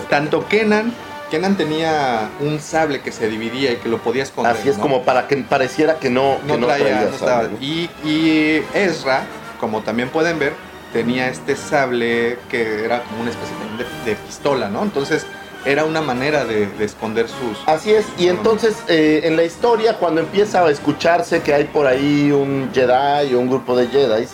[0.09, 0.95] tanto Kenan.
[1.31, 4.57] Kenan tenía un sable que se dividía y que lo podía esconder.
[4.57, 4.83] Así es ¿no?
[4.83, 7.59] como para que pareciera que no, que no, traía, traía no sable, ¿no?
[7.61, 9.27] Y, y Ezra,
[9.61, 10.55] como también pueden ver,
[10.93, 14.83] tenía este sable que era como una especie de, de pistola, ¿no?
[14.83, 15.27] Entonces
[15.65, 17.59] era una manera de, de esconder sus...
[17.67, 21.87] Así es, y entonces eh, en la historia cuando empieza a escucharse que hay por
[21.87, 24.27] ahí un Jedi o un grupo de Jedi,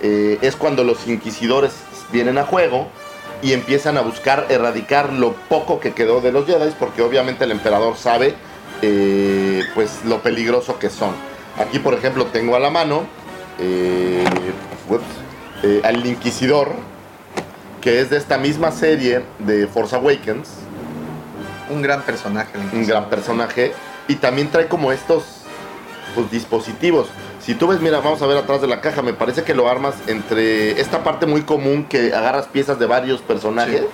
[0.00, 1.72] eh, es cuando los inquisidores
[2.12, 2.88] vienen a juego
[3.42, 7.52] y empiezan a buscar erradicar lo poco que quedó de los Jedi, porque obviamente el
[7.52, 8.34] emperador sabe
[8.82, 11.14] eh, pues lo peligroso que son.
[11.58, 13.06] Aquí por ejemplo tengo a la mano
[13.58, 14.24] eh,
[14.88, 15.04] ups,
[15.62, 16.72] eh, al inquisidor,
[17.80, 20.48] que es de esta misma serie de Force Awakens
[21.70, 22.50] Un gran personaje.
[22.54, 23.72] el un gran personaje
[24.08, 25.24] y también trae como estos
[26.14, 27.08] pues, dispositivos.
[27.48, 29.70] Si tú ves, mira, vamos a ver atrás de la caja, me parece que lo
[29.70, 33.80] armas entre esta parte muy común que agarras piezas de varios personajes.
[33.80, 33.86] Sí.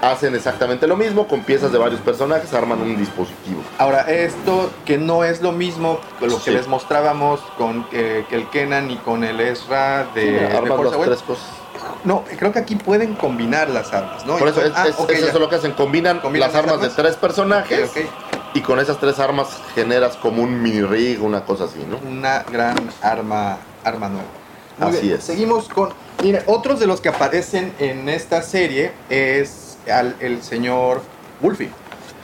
[0.00, 3.60] Hacen exactamente lo mismo, con piezas de varios personajes arman un dispositivo.
[3.76, 6.50] Ahora, esto que no es lo mismo lo que Sí.
[6.52, 10.96] les mostrábamos con eh, que el Kenan y con el Ezra de, Sí, armas Force
[10.96, 11.44] las tres cosas.
[12.04, 14.38] No, creo que aquí pueden combinar las armas, ¿no?
[14.38, 16.76] Por eso es, Ah, es- es eso lo que hacen, combinan, ¿Combinan las las armas,
[16.82, 16.96] armas?
[16.96, 18.27] de tres personajes Ok, ok.
[18.54, 21.98] Y con esas tres armas generas como un mini rig, una cosa así, ¿no?
[22.08, 24.26] una gran arma, arma nueva.
[24.78, 25.24] Muy Así bien, es.
[25.24, 25.90] Seguimos con.
[26.22, 31.02] Mire, otros de los que aparecen en esta serie es al- el señor
[31.40, 31.68] Wolfie.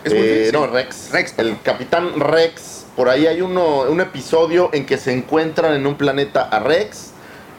[0.05, 0.47] ¿Es Eh, Wolfie?
[0.47, 0.53] Sí.
[0.53, 1.11] No, Rex.
[1.11, 2.85] Rex, El capitán Rex.
[2.95, 7.11] Por ahí hay uno, un episodio en que se encuentran en un planeta a Rex.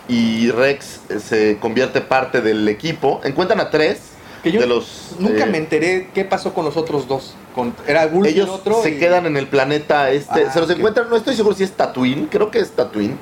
[0.07, 3.19] Y Rex eh, se convierte parte del equipo.
[3.25, 3.99] Encuentran a tres
[4.45, 5.11] Que yo de los.
[5.19, 7.33] nunca eh, me enteré qué pasó con los otros dos.
[7.53, 8.81] Con, era Ellos otro.
[8.81, 10.45] se y- quedan en el planeta este.
[10.45, 12.27] Ah, se los encuentran, no estoy seguro si es Tatooine.
[12.27, 13.17] Creo que es Tatooine.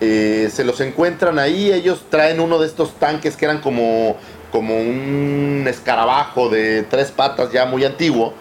[0.00, 1.72] Eh, se los encuentran ahí.
[1.72, 4.16] Ellos traen uno de estos tanques que eran como,
[4.52, 8.34] como un escarabajo de tres patas ya muy antiguo.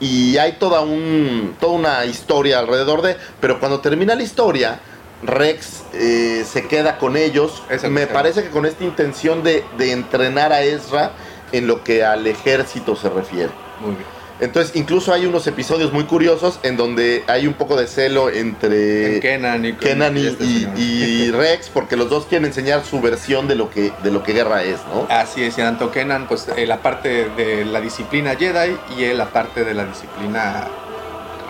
[0.00, 4.80] y hay toda, un, toda una historia alrededor de, pero cuando termina la historia,
[5.22, 10.52] Rex eh, se queda con ellos, me parece que con esta intención de, de entrenar
[10.52, 11.12] a Ezra
[11.52, 13.50] en lo que al ejército se refiere.
[13.80, 14.22] Muy bien.
[14.42, 19.20] Entonces, incluso hay unos episodios muy curiosos en donde hay un poco de celo entre
[19.20, 24.10] Kenan, y, este Rex, porque los dos quieren enseñar su versión de lo que, de
[24.10, 25.06] lo que guerra es, ¿no?
[25.08, 29.18] Así es, y tanto Kenan, pues eh, la parte de la disciplina Jedi y él
[29.18, 30.66] la parte de la disciplina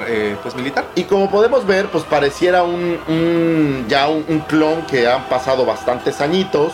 [0.06, 0.84] eh, pues militar.
[0.94, 6.20] Y como podemos ver, pues pareciera un, ya un, un, clon que han pasado bastantes
[6.20, 6.72] añitos.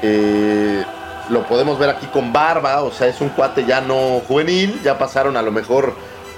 [0.00, 0.82] Eh,
[1.32, 4.98] lo podemos ver aquí con barba, o sea, es un cuate ya no juvenil, ya
[4.98, 5.94] pasaron a lo mejor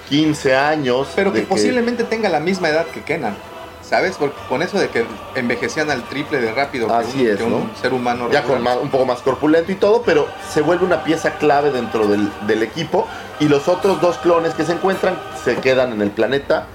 [0.09, 1.09] 15 años.
[1.16, 3.34] Pero que, posiblemente tenga la misma edad que Kenan.
[3.82, 4.16] ¿Sabes?
[4.18, 7.70] Porque con eso de que envejecían al triple de rápido Así que un, es, un
[7.80, 8.30] ser humano.
[8.30, 12.07] Ya con un poco más corpulento y todo, pero se vuelve una pieza clave dentro
[12.07, 13.07] del, del equipo.
[13.40, 16.66] Y los otros dos clones que se encuentran se quedan en el planeta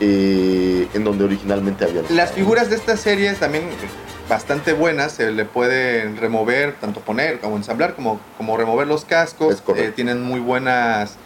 [0.00, 2.04] eh, en donde originalmente habían.
[2.10, 3.64] Las figuras de esta serie también
[4.28, 9.62] bastante buenas, se le pueden remover, tanto poner como ensamblar, como, como remover los cascos,
[9.76, 11.16] eh, tienen muy buenas...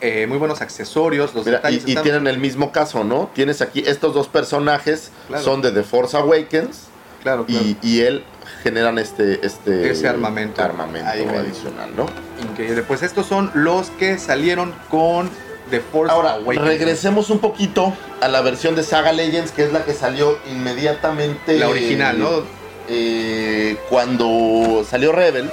[0.00, 3.30] Eh, muy buenos accesorios, los detalles y, tienen el mismo caso, ¿no?
[3.34, 5.10] Tienes aquí estos dos personajes,
[5.42, 6.84] son de The Force Awakens,
[7.20, 8.22] claro, Y, él
[8.62, 12.06] generan este, este ese armamento, armamento adicional, ¿no?
[12.48, 12.84] Increíble.
[12.84, 15.28] Pues estos son los que salieron con
[15.70, 19.84] The Force Ahora, regresemos un poquito a la versión de Saga Legends, que es la
[19.84, 21.58] que salió inmediatamente.
[21.58, 22.42] La original, ¿no?
[22.88, 25.52] Eh, cuando salió Rebels.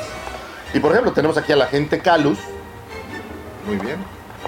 [0.74, 2.40] Y por ejemplo, tenemos aquí a la gente Calus.
[3.66, 3.98] Muy bien.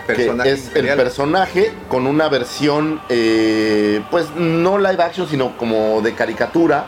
[0.07, 6.13] que es el personaje con una versión, eh, pues no live action, sino como de
[6.13, 6.86] caricatura,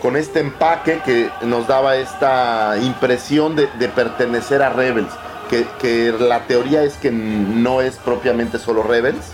[0.00, 5.12] con este empaque que nos daba esta impresión de, de pertenecer a Rebels
[5.50, 9.32] que, la teoría es que no es propiamente solo Rebels.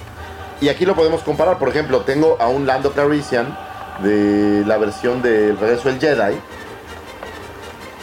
[0.61, 3.57] Y aquí lo podemos comparar, por ejemplo, tengo a un Lando Calrissian
[4.03, 6.37] de la versión de Regreso del Jedi,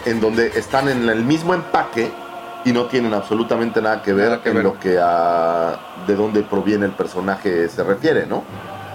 [0.06, 2.12] en donde están en el mismo empaque
[2.66, 6.94] y no tienen absolutamente nada que ver en lo que a de dónde proviene el
[6.94, 8.44] personaje se refiere, ¿no?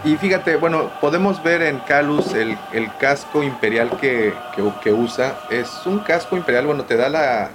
[0.04, 2.56] Y fíjate, bueno, podemos ver en Calus el,
[3.00, 4.32] casco imperial que,
[4.82, 5.40] que, usa.
[5.50, 7.08] Es un casco imperial, bueno, te da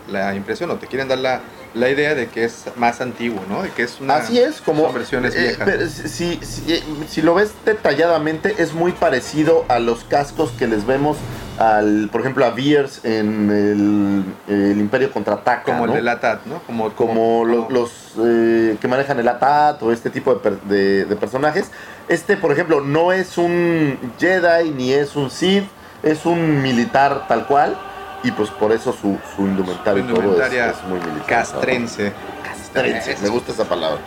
[0.07, 1.41] la, impresión o te quieren dar la,
[1.73, 3.63] la, idea de que es más antiguo, ¿no?
[3.63, 4.15] De que es una.
[4.15, 4.91] Así es, como.
[4.91, 5.91] versiones eh, viejas.
[5.91, 11.17] si, si, si, lo ves detalladamente, es muy parecido a los cascos que les vemos
[11.59, 15.63] al, por ejemplo, a Veers en el, Imperio Contraataca.
[15.63, 16.59] Como el de Latat, ¿no?
[16.63, 21.71] Como, como, los, eh, que manejan el Latat o este tipo de, de, personajes.
[22.07, 25.65] Este, por ejemplo, no es un Jedi ni es un Sith,
[26.01, 27.77] es un militar tal cual.
[28.23, 31.27] Y pues por eso su, su indumentario todo es, muy militar.
[31.27, 32.13] Castrense.
[32.43, 33.99] Castrense, me gusta esa palabra.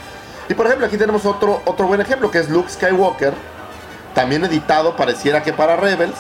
[0.49, 3.35] Y por ejemplo, aquí tenemos otro, otro buen ejemplo que es Luke Skywalker.
[4.15, 6.17] También editado, pareciera que para Rebels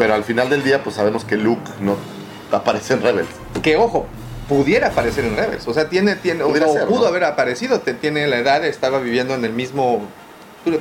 [0.00, 1.94] pero al final del día, pues sabemos que Luke no
[2.50, 3.28] aparece en Rebels.
[3.62, 4.06] Que ojo,
[4.48, 5.68] pudiera aparecer en Rebels.
[5.68, 6.48] O sea, tiene, tiene o,
[6.88, 10.08] pudo haber aparecido, tiene la edad, estaba viviendo en el mismo.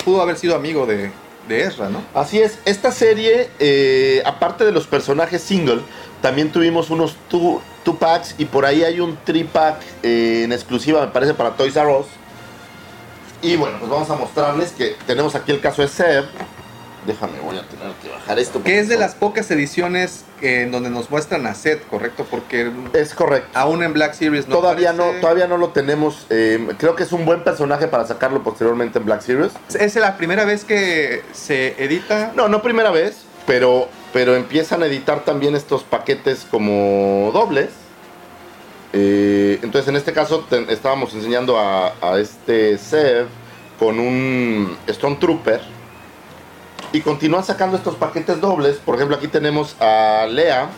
[0.05, 1.11] Pudo haber sido amigo de,
[1.49, 2.01] de Ezra, ¿no?
[2.13, 2.59] Así es.
[2.63, 5.81] Esta serie, eh, aparte de los personajes single,
[6.21, 7.61] también tuvimos unos two,
[7.99, 11.93] packs y por ahí hay un tripack eh, en exclusiva, me parece, para Toys R
[11.93, 12.05] Us.
[13.41, 16.23] Y bueno, pues vamos a mostrarles que tenemos aquí el caso de Seb,
[17.05, 18.61] Déjame, voy a tener que bajar esto.
[18.61, 22.25] Que es de las pocas ediciones en donde nos muestran a Seth, ¿correcto?
[22.29, 23.49] Porque es correcto.
[23.53, 26.25] Aún en Black Series no todavía no Todavía no lo tenemos.
[26.29, 29.53] Eh, creo que es un buen personaje para sacarlo posteriormente en Black Series.
[29.79, 32.33] ¿Es la primera vez que se edita?
[32.35, 37.69] No, no primera vez, pero, pero empiezan a editar también estos paquetes como dobles.
[38.91, 43.27] Eh, entonces en este caso estábamos enseñando a, a este Sev
[43.77, 45.78] con un Stormtrooper
[46.91, 48.77] y continúan sacando estos paquetes dobles.
[48.77, 50.69] Por ejemplo, aquí tenemos a Lea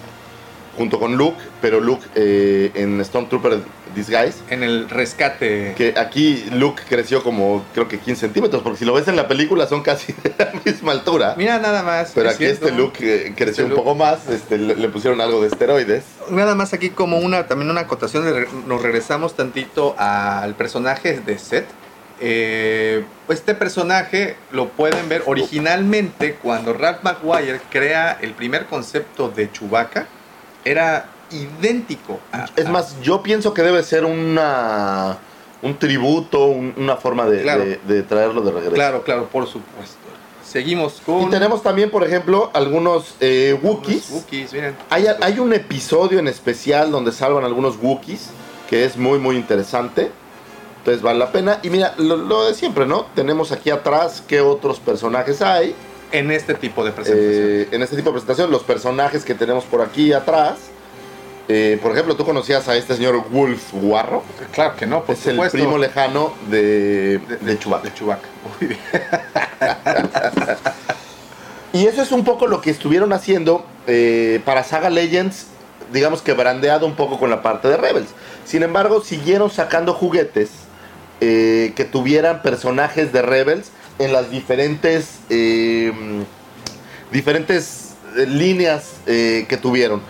[0.78, 3.60] junto con Luke, pero Luke eh, en Stormtrooper
[3.96, 4.36] Disguise.
[4.50, 5.74] En el rescate.
[5.76, 9.28] Que aquí Luke creció como creo que 15 centímetros, porque si lo ves en la
[9.28, 11.36] película son casi de la misma altura.
[11.38, 12.12] Mira nada más.
[12.16, 16.04] Pero aquí este Luke eh, creció un poco más, este, le, pusieron algo de esteroides.
[16.30, 18.26] Nada más aquí como una también una acotación,
[18.66, 21.68] nos regresamos tantito al personaje de Seth
[22.22, 29.52] eh, este personaje lo pueden ver originalmente cuando Ralph McGuire crea el primer concepto de
[29.52, 30.08] Chewbacca.
[30.64, 32.20] Era idéntico.
[32.56, 35.18] es más, yo pienso que debe ser una
[35.62, 38.74] un tributo, una forma de, traerlo de regreso.
[38.74, 39.98] Claro, claro, por supuesto.
[40.44, 41.24] Seguimos con.
[41.24, 44.12] Y tenemos también, por ejemplo, algunos eh, Wookiees.
[44.52, 44.76] miren.
[44.90, 48.32] Hay, hay, un episodio en especial donde salvan algunos Wookiees
[48.70, 50.12] que es muy, muy interesante.
[50.82, 51.60] Entonces vale la pena.
[51.62, 53.06] Y mira, lo, lo de siempre, ¿no?
[53.14, 55.76] Tenemos aquí atrás qué otros personajes hay.
[56.12, 57.34] En este tipo de presentación.
[57.34, 60.58] Eh, en este tipo de presentación, los personajes que tenemos por aquí atrás.
[61.48, 64.24] Eh, por ejemplo, ¿tú conocías a este señor Wolf Guarro?
[64.52, 67.84] claro que no, por es el primo lejano de, de, de Chewbacca.
[67.84, 68.28] De Chewbacca.
[68.60, 68.80] Muy bien.
[71.74, 75.48] Y eso es un poco lo que estuvieron haciendo eh, para Saga Legends,
[75.94, 78.10] digamos que brandeado un poco con la parte de Rebels.
[78.44, 80.50] Sin embargo, siguieron sacando juguetes
[81.22, 85.92] eh, que tuvieran personajes de Rebels en las diferentes, eh,
[87.12, 90.02] diferentes eh, líneas eh, que tuvieron.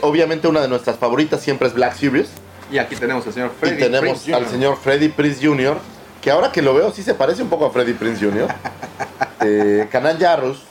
[0.00, 2.28] Obviamente una de nuestras favoritas siempre es Black Series.
[2.72, 4.50] Y aquí tenemos al señor Freddy y tenemos Prinze al Jr.
[4.50, 5.76] señor Freddy Prince Jr.,
[6.22, 8.48] que ahora que lo veo sí se parece un poco a Freddy Prince Jr.
[9.42, 10.62] eh, Kanan Jarrus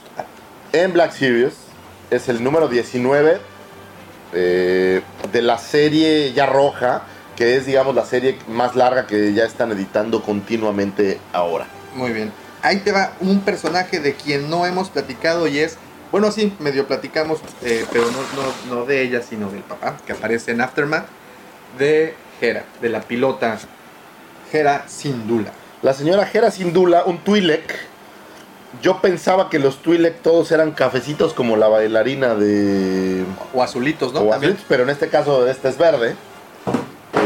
[0.72, 1.54] en Black Series
[2.10, 3.38] es el número 19
[4.32, 7.02] eh, de la serie ya roja,
[7.36, 11.66] que es digamos la serie más larga que ya están editando continuamente ahora.
[11.94, 12.32] Muy bien.
[12.62, 15.76] Ahí te va un personaje de quien no hemos platicado y es,
[16.10, 18.18] bueno, sí, medio platicamos, eh, pero no,
[18.72, 21.06] no, no de ella, sino del papá, que aparece en Aftermath,
[21.78, 23.58] de Hera, de la pilota
[24.52, 25.52] Hera Syndulla.
[25.82, 27.74] La señora Hera Sindula, un Twi'lek.
[28.80, 34.20] Yo pensaba que los Twi'lek todos eran cafecitos como la bailarina de O azulitos, ¿no?
[34.20, 36.16] o azulitos, pero en este caso este es verde.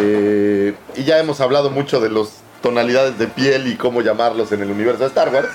[0.01, 2.29] Eh, y ya hemos hablado mucho de las
[2.63, 5.49] tonalidades de piel y cómo llamarlos en el universo de Star Wars.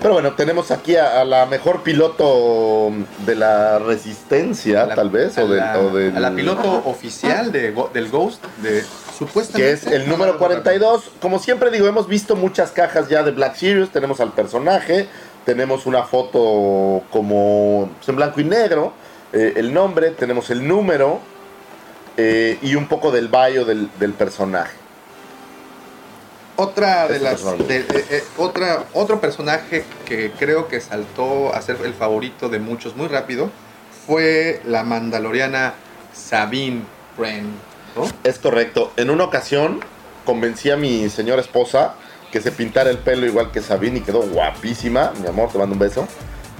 [0.00, 2.92] Pero bueno, tenemos aquí a, a la mejor piloto
[3.24, 6.82] de la resistencia, la- tal vez, a o, del- la, o del- a la piloto
[6.84, 8.84] oficial de, del Ghost, de
[9.18, 9.62] supuestamente.
[9.62, 11.10] que es el número 42.
[11.22, 13.88] Como siempre digo, hemos visto muchas cajas ya de Black Series.
[13.90, 15.08] Tenemos al personaje,
[15.46, 18.92] tenemos una foto como en blanco y negro,
[19.32, 21.20] eh, el nombre, tenemos el número
[22.16, 24.72] eh, y un poco del bio del, del personaje.
[26.56, 27.42] Otra de Ese las.
[27.66, 32.60] de- eh, eh, otra, otro personaje que creo que saltó a ser el favorito de
[32.60, 33.50] muchos muy rápido
[34.06, 35.74] fue la mandaloriana
[36.12, 36.82] Sabine
[37.18, 37.46] Wren.
[37.96, 38.04] ¿no?
[38.22, 38.92] Es correcto.
[38.96, 39.80] En una ocasión
[40.24, 41.94] convencí a mi señora esposa
[42.30, 45.12] que se pintara el pelo igual que Sabine y quedó guapísima.
[45.20, 46.06] Mi amor, te mando un beso.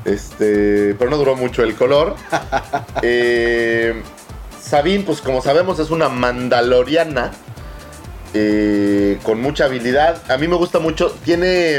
[0.04, 2.16] Este, pero no duró mucho el color.
[3.02, 4.02] Eh,
[4.64, 7.32] Sabine, pues como sabemos, es una mandaloriana
[8.32, 10.20] eh, con mucha habilidad.
[10.30, 11.14] A mí me gusta mucho.
[11.24, 11.76] Tiene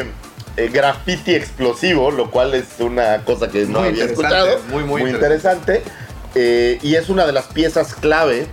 [0.58, 4.60] eh, graffiti explosivo, lo cual es una cosa que no Muy había escuchado.
[4.70, 5.82] muy, muy interesante.
[6.36, 8.48] Eh, y es una de las piezas clave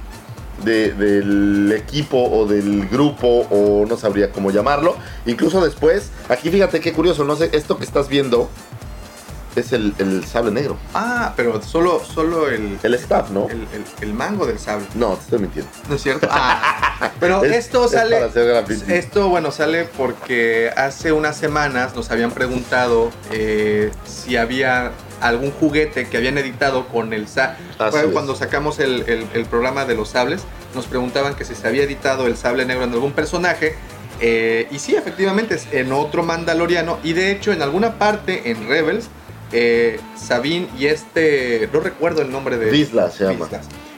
[0.64, 4.96] de- del equipo o del grupo o no sabría cómo llamarlo.
[5.26, 8.48] Incluso después, aquí fíjate qué curioso, no sé, esto que estás viendo
[9.56, 10.76] es el, el sable negro.
[10.94, 13.48] Ah, pero solo, solo el, El staff, ¿no?
[13.48, 14.86] el, el- el mango del sable.
[14.94, 15.70] No, te estoy mintiendo.
[15.88, 16.26] ¿No es cierto?
[16.30, 18.20] Ah, pero Es- esto es sale.
[18.34, 18.92] graffiti.
[18.92, 26.08] Esto, bueno, sale porque hace unas semanas nos habían preguntado eh, si había algún juguete
[26.08, 27.56] que habían editado con el sable.
[27.78, 28.12] Es.
[28.12, 30.42] Cuando sacamos el, el- el programa de los sables,
[30.74, 33.76] nos preguntaban que si se había editado el sable negro en algún personaje.
[34.20, 36.98] eh, y sí, efectivamente, es en otro Mandaloriano.
[37.02, 39.08] Y de hecho, en alguna parte en Rebels,
[39.52, 41.68] eh, Sabine y este.
[41.72, 42.70] No recuerdo el nombre de.
[42.70, 43.48] Vizsla se llama.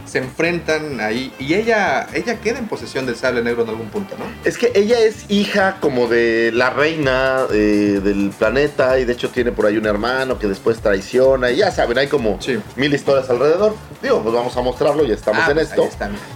[0.07, 4.15] Se enfrentan ahí y ella, ella queda en posesión del sable negro en algún punto,
[4.19, 4.27] ¿no?
[4.45, 9.31] Es que ella es hija como de la reina eh, del planeta y de hecho
[9.31, 12.61] tiene por ahí un hermano que después traiciona y ya saben, hay como Sí.
[12.77, 13.75] mil historias alrededor.
[14.03, 15.89] Digo, pues vamos a mostrarlo, ya estamos Ah, en pues esto.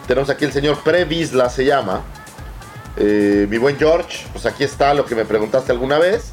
[0.09, 2.03] Tenemos aquí el señor Previsla, se llama.
[2.97, 6.33] Eh, mi buen George, pues aquí está lo que me preguntaste alguna vez.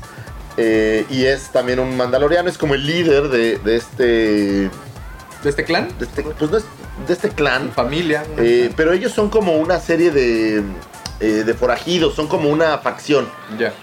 [0.57, 4.03] Eh, y es también un mandaloriano, es como el líder de, de este,
[5.43, 5.89] ¿De este clan?
[5.99, 6.65] de este, pues no es-
[7.07, 7.71] de este clan.
[7.73, 8.23] Familia.
[8.37, 10.63] Eh, pero ellos son como una serie de,
[11.19, 13.27] eh, de forajidos, son como una facción.
[13.59, 13.73] ya.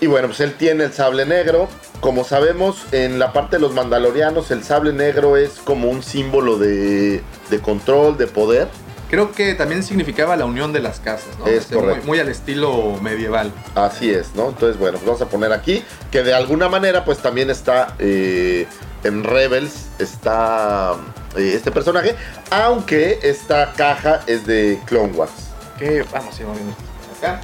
[0.00, 1.68] Y bueno, pues él tiene el sable negro.
[2.00, 6.58] Como sabemos, en la parte de los mandalorianos, el sable negro es como un símbolo
[6.58, 8.66] de, de control, de poder.
[9.12, 11.46] Creo que también significaba la unión de las casas, ¿no?
[11.46, 13.52] Es Este, muy, al estilo medieval.
[13.74, 14.48] Así es, ¿no?
[14.48, 18.66] Entonces, bueno, pues vamos a poner aquí que de alguna manera, pues también está eh,
[19.04, 20.94] en Rebels, está
[21.36, 22.16] eh, este personaje,
[22.50, 25.50] aunque esta caja es de Clone Wars.
[25.78, 26.74] Que vamos a ir moviendo
[27.18, 27.42] acá.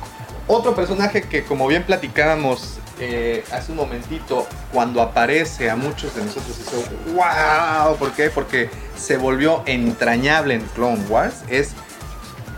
[0.49, 6.25] Otro personaje que, como bien platicábamos eh, hace un momentito, cuando aparece a muchos de
[6.25, 6.83] nosotros hizo
[7.15, 7.97] wow.
[7.97, 8.31] ¿Por qué?
[8.31, 11.43] Porque se volvió entrañable en Clone Wars.
[11.49, 11.73] Es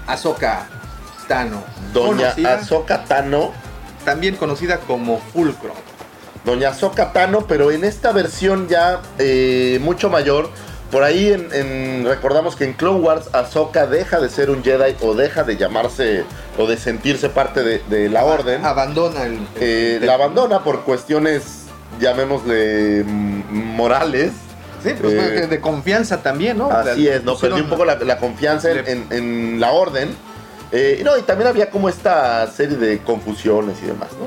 [0.06, 0.66] Ahsoka
[1.28, 1.62] Tano.
[1.92, 3.52] Doña Ahsoka Tano,
[4.04, 5.74] También conocida como Fulcrum.
[6.44, 10.48] Doña Ahsoka Tano, pero en esta versión ya eh, mucho mayor,
[10.90, 14.96] por ahí en, en- recordamos que en Clone Wars Ahsoka deja de ser un Jedi
[15.00, 16.24] o deja de llamarse
[16.58, 18.64] o de sentirse parte de, de la orden.
[18.64, 19.38] Abandona el.
[19.60, 21.42] Eh, el- la abandona por cuestiones,
[22.00, 23.42] llamémosle, mm,
[23.76, 24.32] morales.
[24.82, 26.70] Sí, pues eh, de confianza también, ¿no?
[26.70, 27.36] Así La- es, ¿no?
[27.36, 30.08] Perdió un poco la, la confianza en, Le- en- en la orden.
[30.72, 34.26] Eh, no, y también había como esta serie de confusiones y demás, ¿no?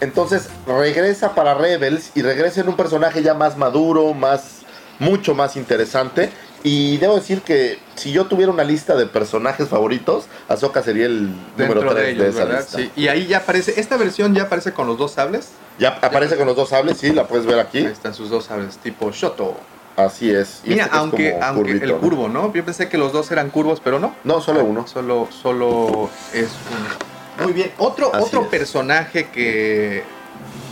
[0.00, 4.61] Entonces regresa para Rebels y regresa en un personaje ya más maduro, más,
[4.98, 6.30] mucho más interesante.
[6.64, 11.26] Y debo decir que si yo tuviera una lista de personajes favoritos, Ahsoka sería el
[11.56, 12.58] número dentro 3 de esa ¿verdad?
[12.60, 12.78] lista.
[12.78, 12.90] Sí.
[12.94, 15.48] Y ahí ya aparece, esta versión ya aparece con los dos sables.
[15.80, 17.78] Ya aparece con los dos sables, sí, la puedes ver aquí.
[17.78, 19.56] Ahí están sus dos sables, tipo Shoto.
[19.96, 20.60] Así es.
[20.64, 22.52] Y Mira, este que es aunque, aunque curvito, el curvo, ¿no?
[22.54, 24.14] Yo pensé que los dos eran curvos, pero no.
[24.22, 24.86] No, solo uno.
[24.86, 27.44] Solo, solo es uno.
[27.44, 27.72] Muy bien.
[27.78, 28.48] Otro, Así otro es.
[28.48, 30.04] personaje que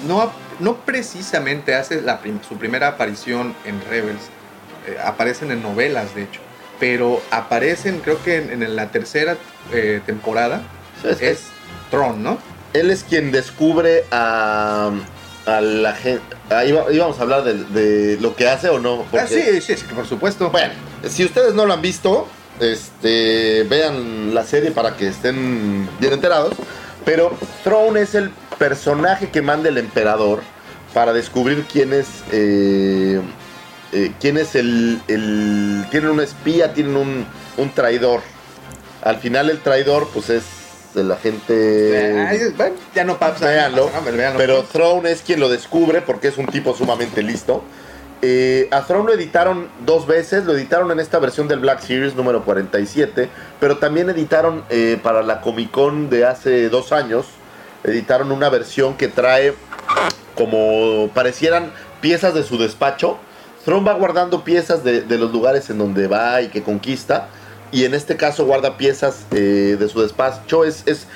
[0.06, 4.22] no, ap- no precisamente hace la prim- su primera aparición en Rebels.
[4.86, 6.40] eh, aparecen en novelas, de hecho.
[6.78, 9.36] Pero aparecen, creo que en, en la tercera
[9.72, 10.62] eh, temporada.
[11.04, 11.40] Es- Es
[11.90, 12.38] Tron, ¿no?
[12.72, 14.90] él es quien descubre a,
[15.44, 16.22] a la gente.
[16.50, 19.02] Ahí va- íbamos a hablar de, de lo que hace o no.
[19.10, 20.50] porque- Ah, sí, sí, sí, por supuesto.
[20.50, 20.72] Bueno,
[21.08, 22.26] si ustedes no lo han visto,
[22.60, 26.54] este, vean la serie para que estén bien enterados.
[27.04, 28.30] Pero Throne es el
[28.60, 30.40] personaje que manda el emperador
[30.94, 32.06] para descubrir quién es.
[32.30, 33.20] eh,
[33.92, 38.20] eh, quién es el, el- Tienen un espía, tienen un, un traidor.
[39.02, 40.44] Al final, el traidor, pues es
[40.94, 42.26] el agente.
[42.28, 43.46] Ay, bueno, ya no pasa.
[43.48, 44.38] Véanlo, no pasa nada, véanlo.
[44.38, 47.64] Pero Throne es quien lo descubre porque es un tipo sumamente listo.
[48.22, 52.14] Eh, a Throne lo editaron dos veces, lo editaron en esta versión del Black Series
[52.14, 57.24] número 47, pero también editaron eh, para la Comic Con de hace dos años,
[57.84, 59.54] editaron una versión que trae
[60.34, 63.18] como parecieran piezas de su despacho.
[63.64, 67.28] Throne va guardando piezas de, de los lugares en donde va y que conquista,
[67.72, 70.64] y en este caso guarda piezas eh, de su despacho.
[70.64, 71.06] Es, es,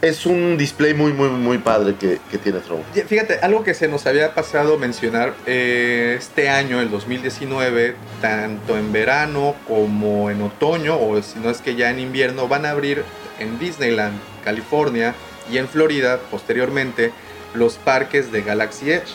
[0.00, 2.82] es un display muy, muy, muy padre que, que tiene Throne.
[3.06, 8.92] Fíjate, algo que se nos había pasado mencionar eh, este año, el 2019, tanto en
[8.92, 13.04] verano como en otoño, o si no es que ya en invierno, van a abrir
[13.38, 15.14] en Disneyland, California
[15.50, 17.12] y en Florida posteriormente
[17.54, 19.08] los parques de Galaxy Edge.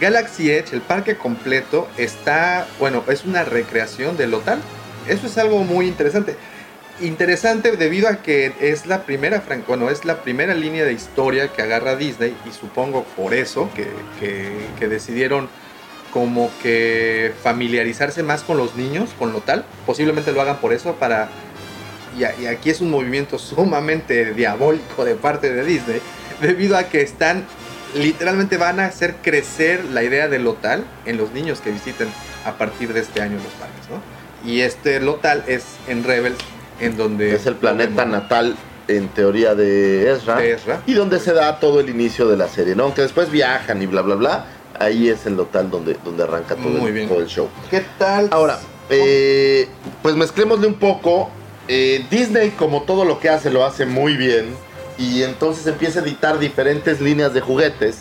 [0.00, 4.58] Galaxy Edge, el parque completo, está, bueno, es una recreación del hotel.
[5.08, 6.36] Eso es algo muy interesante.
[7.00, 11.62] Interesante debido a que es la primera, bueno, es la primera línea de historia que
[11.62, 13.86] agarra Disney y supongo por eso que,
[14.20, 15.48] que- que decidieron
[16.12, 19.64] como que familiarizarse más con los niños, con lo tal.
[19.86, 21.28] Posiblemente lo hagan por eso para...
[22.16, 26.00] Y, aquí es un movimiento sumamente diabólico de parte de Disney,
[26.40, 27.44] debido a que están,
[27.94, 32.08] literalmente van a hacer crecer la idea del lotal en los niños que visiten
[32.44, 34.48] a partir de este año los parques, ¿no?
[34.48, 36.38] Y este lotal es en Rebels,
[36.80, 37.34] en donde...
[37.34, 38.56] Es el planeta natal,
[38.86, 40.36] en teoría, de Ezra.
[40.36, 40.80] de Ezra.
[40.86, 42.84] Y donde se da todo el inicio de la serie, ¿no?
[42.84, 44.44] Aunque después viajan y bla, bla, bla.
[44.78, 47.08] Ahí es el local donde, donde arranca todo, Muy el, bien.
[47.08, 47.48] todo el show.
[47.68, 48.28] ¿Qué tal?
[48.30, 49.68] Ahora, eh,
[50.02, 51.30] pues mezclémosle un poco.
[51.68, 54.54] Eh, Disney, como todo lo que hace, lo hace muy bien.
[54.98, 57.98] Y entonces empieza a editar diferentes líneas de juguetes.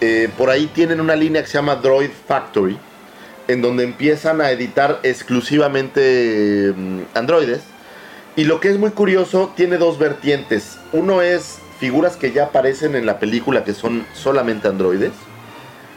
[0.00, 2.78] Eh, por ahí tienen una línea que se llama Droid Factory.
[3.48, 7.62] En donde empiezan a editar exclusivamente mm, androides.
[8.36, 10.78] Y lo que es muy curioso, tiene dos vertientes.
[10.92, 15.12] Uno es figuras que ya aparecen en la película que son solamente androides.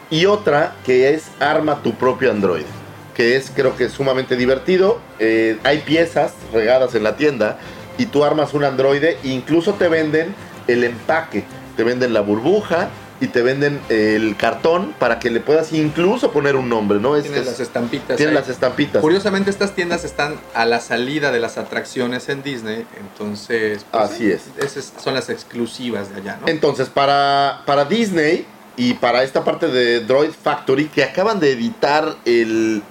[0.10, 2.81] Y otra que es arma tu propio androide.
[3.16, 5.00] Que es creo que sumamente divertido.
[5.20, 7.58] Eh, hay piezas regadas en la tienda.
[7.98, 9.18] Y tú armas un androide.
[9.24, 10.34] E incluso te venden
[10.68, 11.44] el empaque.
[11.78, 12.90] Te venden la burbuja.
[13.20, 17.16] Y te venden el cartón para que le puedas incluso poner un nombre, ¿no?
[17.16, 18.18] Es- Tiene es- las estampitas.
[18.18, 18.36] tiene ahí.
[18.36, 19.00] las estampitas.
[19.00, 24.32] Curiosamente estas tiendas están a la salida de las atracciones en Disney, entonces pues, Así
[24.32, 24.46] es.
[24.58, 26.48] Esas son las exclusivas de allá, ¿no?
[26.48, 32.16] Entonces, para, para Disney y para esta parte de Droid Factory, que acaban de editar
[32.26, 32.82] el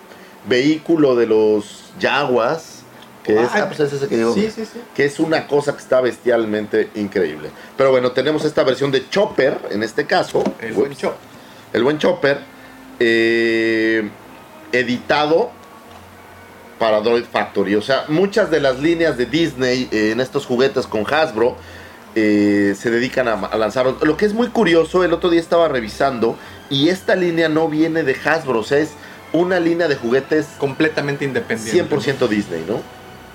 [0.46, 2.80] vehículo de los Jaguars,
[3.22, 4.80] que es, ah, pues es ese que digo, sí, sí, sí.
[4.94, 7.50] que es una cosa que está bestialmente increíble.
[7.76, 10.42] Pero bueno, tenemos esta versión de Chopper, en este caso.
[10.60, 11.12] El buen show.
[11.72, 12.40] El buen Chopper,
[12.98, 14.08] eh,
[14.72, 15.50] editado
[16.78, 17.74] para Droid Factory.
[17.74, 21.56] O sea, muchas de las líneas de Disney eh, en estos juguetes con Hasbro
[22.14, 23.86] eh, se dedican a, a lanzar.
[24.02, 26.36] Lo que es muy curioso, el otro día estaba revisando
[26.70, 28.92] y esta línea no viene de Hasbro, o sea, es
[29.32, 31.96] una línea de juguetes Completamente independiente.
[31.96, 32.82] 100% Disney, ¿no?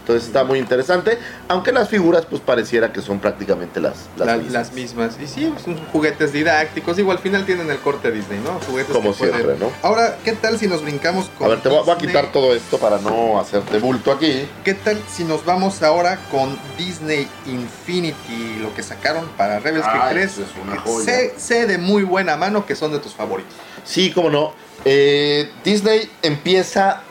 [0.06, 4.34] Entonces está muy interesante, aunque las figuras pues pareciera que son prácticamente las, las La-
[4.38, 4.54] mismas.
[4.54, 5.18] las mismas.
[5.20, 6.96] Y sí, son juguetes didácticos.
[6.96, 8.60] Digo, al final tienen el corte Disney, ¿no?
[8.70, 9.72] Juguetes Como que pueden- siempre, ¿no?
[9.82, 12.78] Ahora, ¿qué tal si nos brincamos con A ver, te voy, a quitar todo esto
[12.78, 14.48] para no hacerte bulto aquí.
[14.64, 19.86] ¿Qué tal si nos vamos ahora con Disney Infinity, lo que sacaron para Rebels?
[19.88, 20.34] Ah, que crees?
[20.34, 21.06] eso es una que joya.
[21.06, 23.54] sé, sé de muy buena mano que son de tus favoritos.
[23.84, 24.54] Sí, cómo no.
[24.86, 27.02] Eh, Disney empieza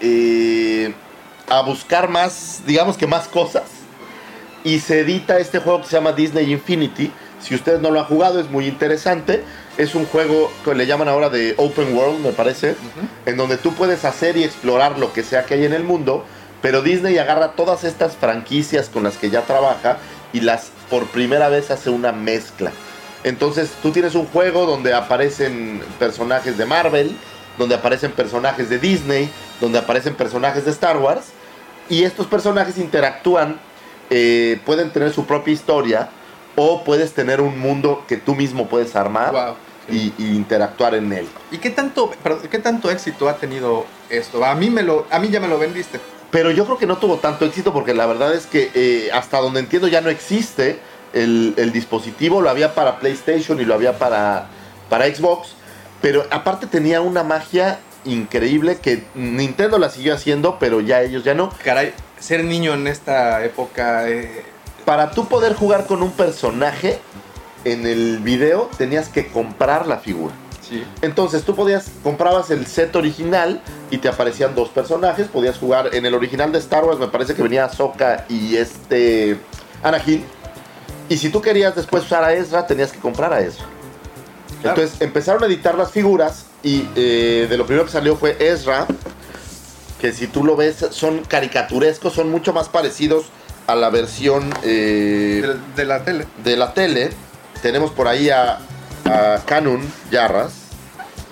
[0.00, 0.94] eh,
[1.50, 3.64] a buscar más, digamos que más cosas.
[4.64, 7.12] Y se edita este juego que se llama Disney Infinity.
[7.40, 9.44] Si ustedes no lo han jugado, es muy interesante.
[9.76, 12.74] Es un juego que le llaman ahora de Open World, me parece.
[13.26, 16.24] En donde tú puedes hacer y explorar lo que sea que hay en el mundo.
[16.60, 19.98] Pero Disney agarra todas estas franquicias con las que ya trabaja
[20.32, 22.72] y las por primera vez hace una mezcla.
[23.24, 27.16] Entonces tú tienes un juego donde aparecen personajes de Marvel,
[27.58, 29.30] donde aparecen personajes de Disney,
[29.60, 31.26] donde aparecen personajes de Star Wars,
[31.88, 33.58] y estos personajes interactúan,
[34.10, 36.08] eh, pueden tener su propia historia,
[36.56, 39.54] o puedes tener un mundo que tú mismo puedes armar Wow.
[39.88, 41.28] y, y interactuar en él.
[41.52, 44.44] ¿Y qué tanto, perdón, qué tanto éxito ha tenido esto?
[44.44, 46.00] A mí, me lo, a mí ya me lo vendiste.
[46.30, 49.38] Pero yo creo que no tuvo tanto éxito porque la verdad es que eh, hasta
[49.38, 50.78] donde entiendo ya no existe
[51.14, 54.48] el, el dispositivo, lo había para PlayStation y lo había para,
[54.90, 55.50] para Xbox,
[56.02, 57.78] pero aparte tenía una magia
[58.08, 61.50] increíble que Nintendo la siguió haciendo, pero ya ellos ya no.
[61.64, 64.08] Caray, ser niño en esta época...
[64.08, 64.44] eh,
[64.84, 66.98] Para tú poder jugar con un personaje
[67.64, 70.32] en el video tenías que comprar la figura.
[70.68, 70.84] sí.
[71.02, 75.26] Entonces tú podías, comprabas el set original y te aparecían dos personajes.
[75.28, 79.38] Podías jugar en el original de Star Wars, me parece que venía Ahsoka y este
[79.82, 80.24] Anakin.
[81.08, 83.64] Y si tú querías después usar a Ezra, tenías que comprar a Ezra.
[84.60, 84.76] Claro.
[84.80, 88.86] Entonces empezaron a editar las figuras y eh, de lo primero que salió fue Ezra,
[90.00, 93.26] que si tú lo ves son caricaturescos, son mucho más parecidos
[93.66, 96.26] a la versión eh, De, de la tele.
[96.44, 97.10] de la tele.
[97.62, 98.58] Tenemos por ahí a,
[99.04, 99.80] a Canon
[100.10, 100.52] Yarras.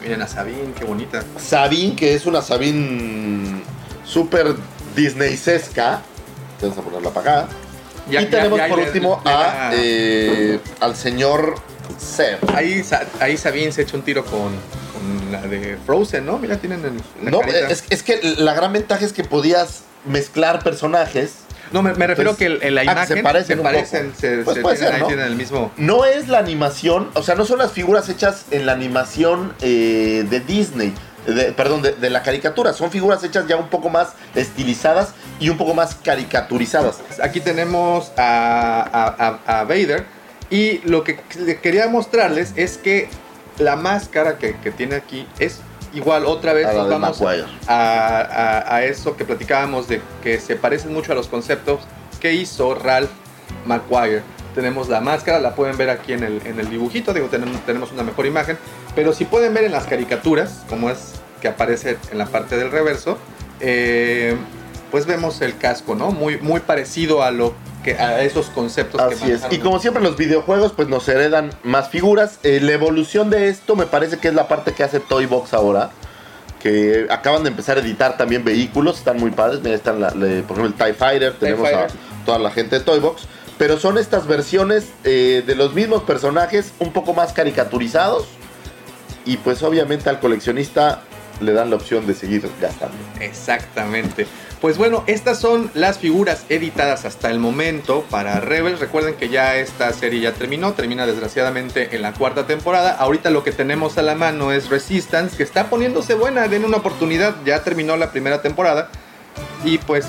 [0.03, 1.23] Miren a Sabine, qué bonita.
[1.39, 3.63] Sabine, que es una Sabine
[4.05, 4.55] súper
[4.95, 6.03] Disneysesca.
[6.61, 7.49] Vamos a ponerla para acá.
[8.11, 11.55] Ya- y ya- tenemos ya por último a, eh, al señor
[11.99, 12.39] Seb.
[12.55, 12.83] Ahí,
[13.21, 14.53] ahí Sabine se echa un tiro con
[15.31, 16.39] la de Frozen, ¿no?
[16.39, 20.63] Mira, tienen el, la No, es, es que la gran ventaja es que podías mezclar
[20.63, 21.35] personajes.
[21.73, 24.39] No, me, me refiero Entonces, que el- la ah, imagen se parecen un parecen, se,
[24.39, 25.07] Pues se puede tienen, ser, ¿no?
[25.09, 25.73] tienen el mismo.
[25.77, 30.25] No es la animación, o sea, no son las figuras hechas en la animación eh,
[30.31, 30.95] de Disney,
[31.27, 32.73] de- perdón, de, de la caricatura.
[32.73, 35.09] Son figuras hechas ya un poco más estilizadas
[35.41, 36.99] y un poco más caricaturizadas.
[37.21, 40.05] Aquí tenemos a, a- a- a Vader
[40.51, 41.17] y lo que
[41.61, 43.09] quería mostrarles es que
[43.59, 45.61] la máscara que, que tiene aquí es
[45.95, 47.45] igual otra vez nos vamos Maguire.
[47.69, 51.81] a, a- a eso que platicábamos de que se parecen mucho a los conceptos
[52.21, 53.11] que hizo Ralph
[53.67, 54.23] McGuire.
[54.55, 57.93] Tenemos la máscara, la pueden ver aquí en el, en el dibujito, digo, tenemos, tenemos
[57.93, 58.57] una mejor imagen,
[58.95, 62.71] pero si pueden ver en las caricaturas, como es que aparece en la parte del
[62.71, 63.19] reverso,
[63.61, 64.35] eh,
[64.91, 66.11] pues vemos el casco, ¿no?
[66.11, 67.53] Muy, muy parecido a lo
[67.87, 69.43] que a esos conceptos que Así es.
[69.51, 72.39] Y como siempre en los videojuegos, pues nos heredan más figuras.
[72.43, 75.55] Eh, la evolución de esto me parece que es la parte que hace Toy Box
[75.55, 75.91] ahora.
[76.61, 79.61] Que acaban de empezar a editar también vehículos, están muy padres.
[79.63, 80.19] Mira, están la- por
[80.59, 81.91] ejemplo el TIE Fighter, tenemos Fighter.
[81.91, 83.23] a toda la gente de Toy Box.
[83.57, 88.27] Pero son estas versiones eh, de los mismos personajes, un poco más caricaturizados.
[89.25, 91.03] Y pues obviamente al coleccionista
[91.41, 92.97] le dan la opción de seguir gastando.
[93.21, 94.27] Exactamente.
[94.61, 98.81] Pues bueno, estas son las figuras editadas hasta el momento para Rebels.
[98.81, 102.93] Recuerden que ya esta serie ya terminó, termina desgraciadamente en la cuarta temporada.
[102.93, 106.79] Ahorita lo que tenemos a la mano es Resistance, que está poniéndose buena, den una
[106.79, 108.89] oportunidad, ya terminó la primera temporada.
[109.63, 110.07] Y pues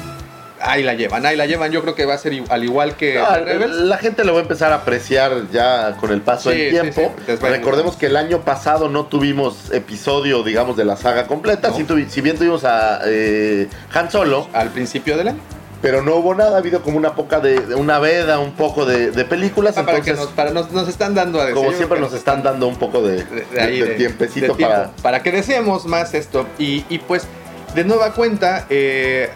[0.61, 1.71] ahí la llevan, ahí la llevan.
[1.71, 4.41] Yo creo que va a ser al igual que Ah, la gente lo va a
[4.43, 7.13] empezar a apreciar ya con el paso Sí, del tiempo.
[7.25, 11.69] sí, Recordemos que el año pasado no tuvimos episodio, digamos, de la saga completa.
[11.69, 11.77] No.
[11.77, 15.39] Tuvi- si bien tuvimos a eh, Han Solo, Al principio del año.
[15.81, 16.55] pero no hubo nada.
[16.55, 19.77] Ha habido como una poca de, de una veda, un poco de, de películas.
[19.77, 21.55] Ah, para que nos, para nos, nos están dando a decir.
[21.55, 24.91] como siempre, nos están dando un poco de, de, tiempecito tiempo, para.
[25.01, 26.47] para que deseemos más esto.
[26.57, 27.27] Y, y pues,
[27.75, 29.29] de nueva cuenta, eh,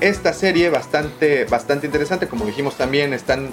[0.00, 3.50] esta serie bastante, bastante interesante, como dijimos también, están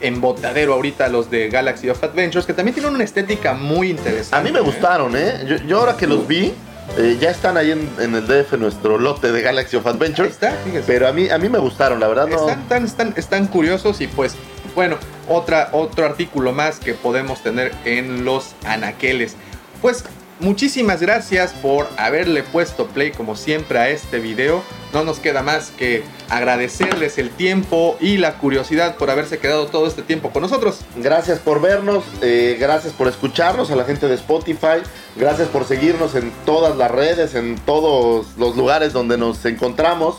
[0.00, 4.36] en botadero ahorita los de Galaxy of Adventures, que también tienen una estética muy interesante.
[4.36, 4.62] A mí me ¿eh?
[4.62, 5.44] gustaron, ¿eh?
[5.46, 6.52] Yo, yo ahora que los vi,
[6.98, 10.30] eh, ya están ahí en, en el DF nuestro lote de Galaxy of Ahí Adventures.
[10.32, 10.84] está, fíjese.
[10.86, 12.36] Pero a mí, a mí me gustaron, la verdad no.
[12.48, 14.34] Están, tan- están, están curiosos y pues,
[14.74, 14.96] bueno,
[15.28, 19.36] otra, otro artículo más que podemos tener en los anaqueles.
[19.80, 20.04] Pues
[20.40, 24.62] muchísimas gracias por haberle puesto play como siempre a este video.
[24.92, 29.86] No nos queda más que agradecerles el tiempo y la curiosidad por haberse quedado todo
[29.86, 30.80] este tiempo con nosotros.
[30.96, 34.82] Gracias por vernos, eh, gracias por escucharnos a la gente de Spotify,
[35.16, 40.16] gracias por seguirnos en todas las redes, en todos los lugares donde nos encontramos.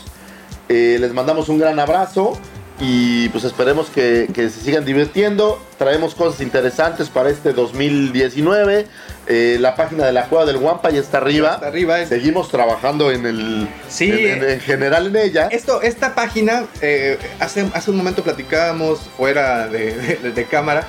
[0.68, 2.38] Eh, les mandamos un gran abrazo
[2.80, 5.60] y pues esperemos que, que, se sigan divirtiendo.
[5.78, 8.86] Traemos cosas interesantes para este 2019.
[9.26, 11.54] Eh, la página de la Cueva del Guampa ya está arriba.
[11.54, 15.48] Está arriba Seguimos trabajando en el sí, en, en, en general en ella.
[15.50, 20.84] Esto, esta página, eh, hace, hace un momento platicábamos fuera de, de, de cámara.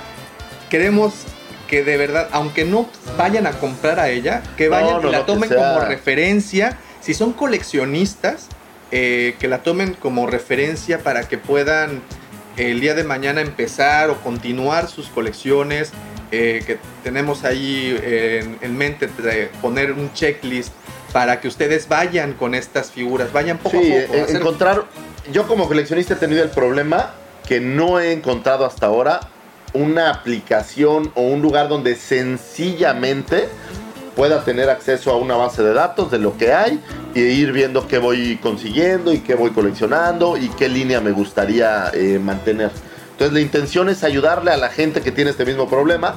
[0.68, 1.14] Queremos
[1.66, 5.12] que de verdad, aunque no vayan a comprar a ella, que vayan No, no, y
[5.12, 6.78] la no, tomen como referencia.
[7.00, 8.48] Si son coleccionistas,
[8.92, 12.02] eh, que la tomen como referencia para que puedan
[12.56, 15.92] el día de mañana empezar o continuar sus colecciones.
[16.30, 20.72] Eh, que tenemos ahí eh, en, en mente de poner un checklist
[21.12, 24.14] para que ustedes vayan con estas figuras, vayan poco Sí, a poco.
[24.18, 24.84] eh, encontrar.
[25.32, 27.14] Yo como coleccionista he tenido el problema
[27.46, 29.20] que no he encontrado hasta ahora
[29.72, 33.48] una aplicación o un lugar donde sencillamente
[34.14, 36.80] pueda tener acceso a una base de datos de lo que hay
[37.14, 41.90] y ir viendo qué voy consiguiendo y qué voy coleccionando y qué línea me gustaría
[41.92, 42.70] eh, mantener.
[43.16, 46.14] Entonces la intención es ayudarle a la gente que tiene este mismo problema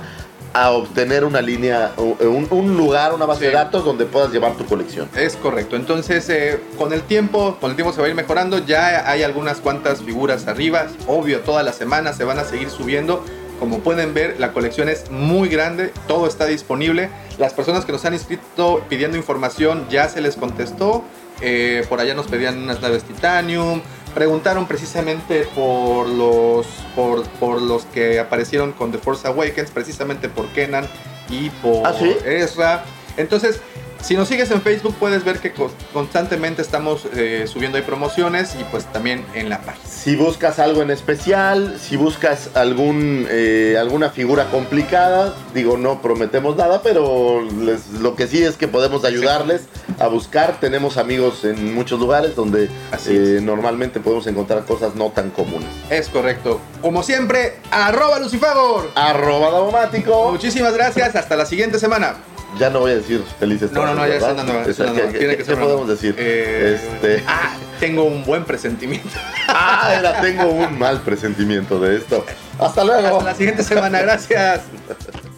[0.52, 3.45] a obtener una línea, o- un, un lugar, una base Sí.
[3.45, 5.08] de datos donde puedas llevar tu colección.
[5.16, 5.76] Es correcto.
[5.78, 8.58] Entonces, eh, con el tiempo, con el tiempo se va a ir mejorando.
[8.66, 10.88] Ya hay algunas cuantas figuras arriba.
[11.08, 13.24] Obvio, todas las semanas se van a seguir subiendo.
[13.60, 15.93] Como pueden ver, la colección es muy grande.
[16.08, 17.10] Todo está disponible.
[17.38, 21.04] Las personas que nos han inscrito pidiendo información ya se les contestó.
[21.41, 23.82] Eh, por allá nos pedían unas naves Titanium.
[24.20, 30.49] Preguntaron precisamente por los, por, por los que aparecieron con The Force Awakens, precisamente por
[30.49, 30.89] Kenan
[31.30, 32.17] y por ¿Ah, sí?
[32.26, 32.84] Ezra.
[33.15, 33.61] Entonces,
[34.02, 38.56] si nos sigues en Facebook puedes ver que co- constantemente estamos eh, subiendo ahí promociones
[38.60, 39.86] y pues también en la página.
[39.88, 46.56] Si buscas algo en especial, si buscas algún, eh, alguna figura complicada, digo, no prometemos
[46.56, 49.64] nada, pero les- lo que sí es que podemos ayudarles
[50.00, 50.60] a buscar.
[50.60, 52.70] Tenemos amigos en muchos lugares donde
[53.08, 55.68] eh, normalmente podemos encontrar cosas no tan comunes.
[55.89, 56.62] Es correcto.
[56.82, 58.91] Como siempre, arroba Lucifagor.
[58.95, 60.32] Arroba Davomático.
[60.32, 61.16] Muchísimas gracias.
[61.16, 62.16] Hasta la siguiente semana.
[62.58, 64.34] Ya no voy a decir felices No, no, no, ya es ¿verdad?
[64.34, 64.62] una nueva.
[64.64, 65.12] es Esa- una nueva.
[65.12, 66.16] ¿Qué, que qué podemos decir?
[66.18, 69.10] Eh, Este- Ah, tengo un buen presentimiento.
[69.47, 72.26] Ah, era, tengo un mal presentimiento de esto.
[72.60, 73.18] Hasta luego.
[73.18, 74.02] Hasta la siguiente semana.
[74.02, 74.62] Gracias.